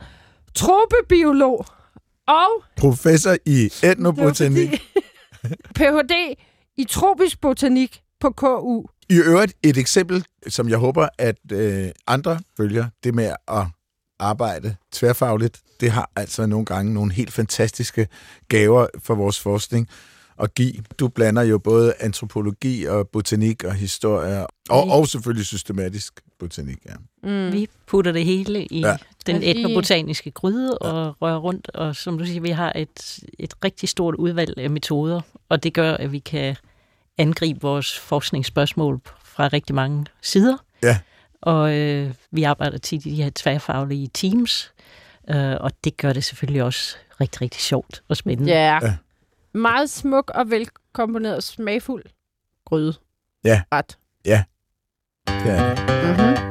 [0.55, 1.65] tropebiolog
[2.27, 4.69] og Professor i etnobotanik.
[5.75, 6.13] Ph.D.
[6.77, 8.83] i tropisk botanik på KU.
[9.09, 13.65] I øvrigt et eksempel, som jeg håber, at øh, andre følger, det med at
[14.19, 15.59] arbejde tværfagligt.
[15.79, 18.07] Det har altså nogle gange nogle helt fantastiske
[18.47, 19.89] gaver for vores forskning.
[20.39, 20.73] at give.
[20.99, 26.93] Du blander jo både antropologi og botanik og historie, og, og selvfølgelig systematisk botanik, ja.
[27.23, 27.53] Mm.
[27.53, 28.97] Vi putter det hele i ja.
[29.25, 33.89] den etnobotaniske gryde og rører rundt, og som du siger, vi har et, et rigtig
[33.89, 36.55] stort udvalg af metoder, og det gør, at vi kan
[37.17, 40.57] angribe vores forskningsspørgsmål fra rigtig mange sider.
[40.83, 40.99] Ja.
[41.41, 44.73] Og øh, vi arbejder tit i de her tværfaglige teams,
[45.29, 48.51] øh, og det gør det selvfølgelig også rigtig, rigtig sjovt og spændende.
[48.51, 48.79] Ja.
[48.83, 48.95] Ja.
[49.53, 52.03] Meget smuk og velkomponeret og smagfuld
[52.65, 52.93] gryde.
[53.43, 53.61] Ja.
[53.71, 53.97] Ret.
[55.27, 55.79] Det er det.
[56.03, 56.47] Mm-hmm.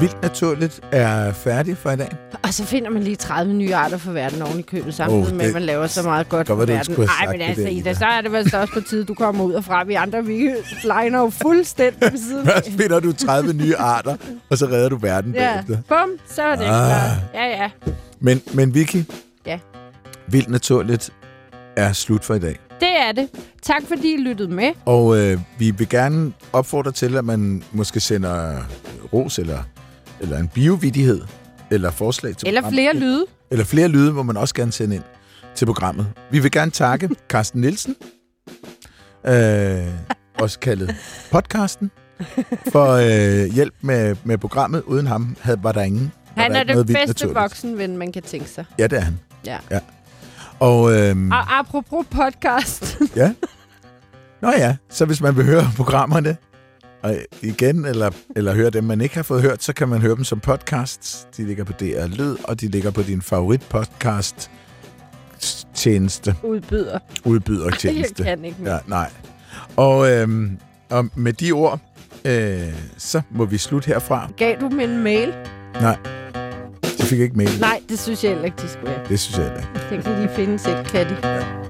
[0.00, 2.29] Vildt Naturligt er færdig for i dag.
[2.50, 5.34] Og så finder man lige 30 nye arter for verden oven i købet, samtidig oh,
[5.36, 6.84] med, at man laver så meget godt for verden.
[6.84, 8.80] skulle have Ej, sagt men det altså, der, Ida, så er det vist også på
[8.80, 9.84] tide, du kommer ud og fra.
[9.84, 10.50] Vi andre, vi
[10.82, 12.52] liner jo fuldstændig ved siden af.
[12.52, 14.16] Først finder du 30 nye arter,
[14.50, 15.78] og så redder du verden Ja, bagefter.
[15.88, 16.68] bum, så er det Ah.
[16.68, 17.18] klart.
[17.34, 17.70] Ja, ja.
[18.20, 19.04] Men, men Vicky,
[19.46, 19.58] Ja.
[20.28, 21.12] Vildt Naturligt
[21.76, 22.56] er slut for i dag.
[22.80, 23.28] Det er det.
[23.62, 24.70] Tak fordi I lyttede med.
[24.84, 28.56] Og øh, vi vil gerne opfordre til, at man måske sender
[29.12, 29.58] ros eller,
[30.20, 31.20] eller en biovidighed
[31.70, 32.76] eller forslag til Eller programmet.
[32.80, 33.26] flere lyde.
[33.50, 35.04] Eller flere lyde må man også gerne sende ind
[35.54, 36.06] til programmet.
[36.30, 37.96] Vi vil gerne takke Carsten Nielsen,
[39.26, 39.86] øh,
[40.40, 40.96] også kaldet
[41.30, 41.90] podcasten,
[42.72, 44.82] for øh, hjælp med, med programmet.
[44.82, 46.12] Uden ham havde, var der ingen.
[46.36, 48.64] var Han der er vildt bedste voksenven, man kan tænke sig.
[48.78, 49.18] Ja, det er han.
[49.46, 49.58] Ja.
[49.70, 49.78] ja.
[50.58, 52.98] Og, øhm, Og apropos podcast.
[53.16, 53.32] ja.
[54.42, 56.36] Nå ja, så hvis man vil høre programmerne
[57.02, 60.16] og igen, eller, eller høre dem, man ikke har fået hørt, så kan man høre
[60.16, 61.26] dem som podcasts.
[61.36, 64.50] De ligger på DR Lyd, og de ligger på din favorit podcast
[65.74, 66.98] tjeneste, Udbyder.
[67.24, 68.22] udbyder Jeg tjeneste.
[68.24, 68.72] kan ikke mere.
[68.74, 69.10] Ja, nej.
[69.76, 70.58] Og, øhm,
[70.90, 71.80] og med de ord,
[72.24, 72.60] øh,
[72.98, 74.30] så må vi slutte herfra.
[74.36, 75.34] Gav du en mail?
[75.80, 75.96] Nej,
[76.98, 77.60] de fik ikke mail.
[77.60, 79.08] Nej, det synes jeg heller ikke, de skulle have.
[79.08, 79.94] Det synes jeg heller ikke.
[79.94, 81.69] Den kan de finde selv, kan de.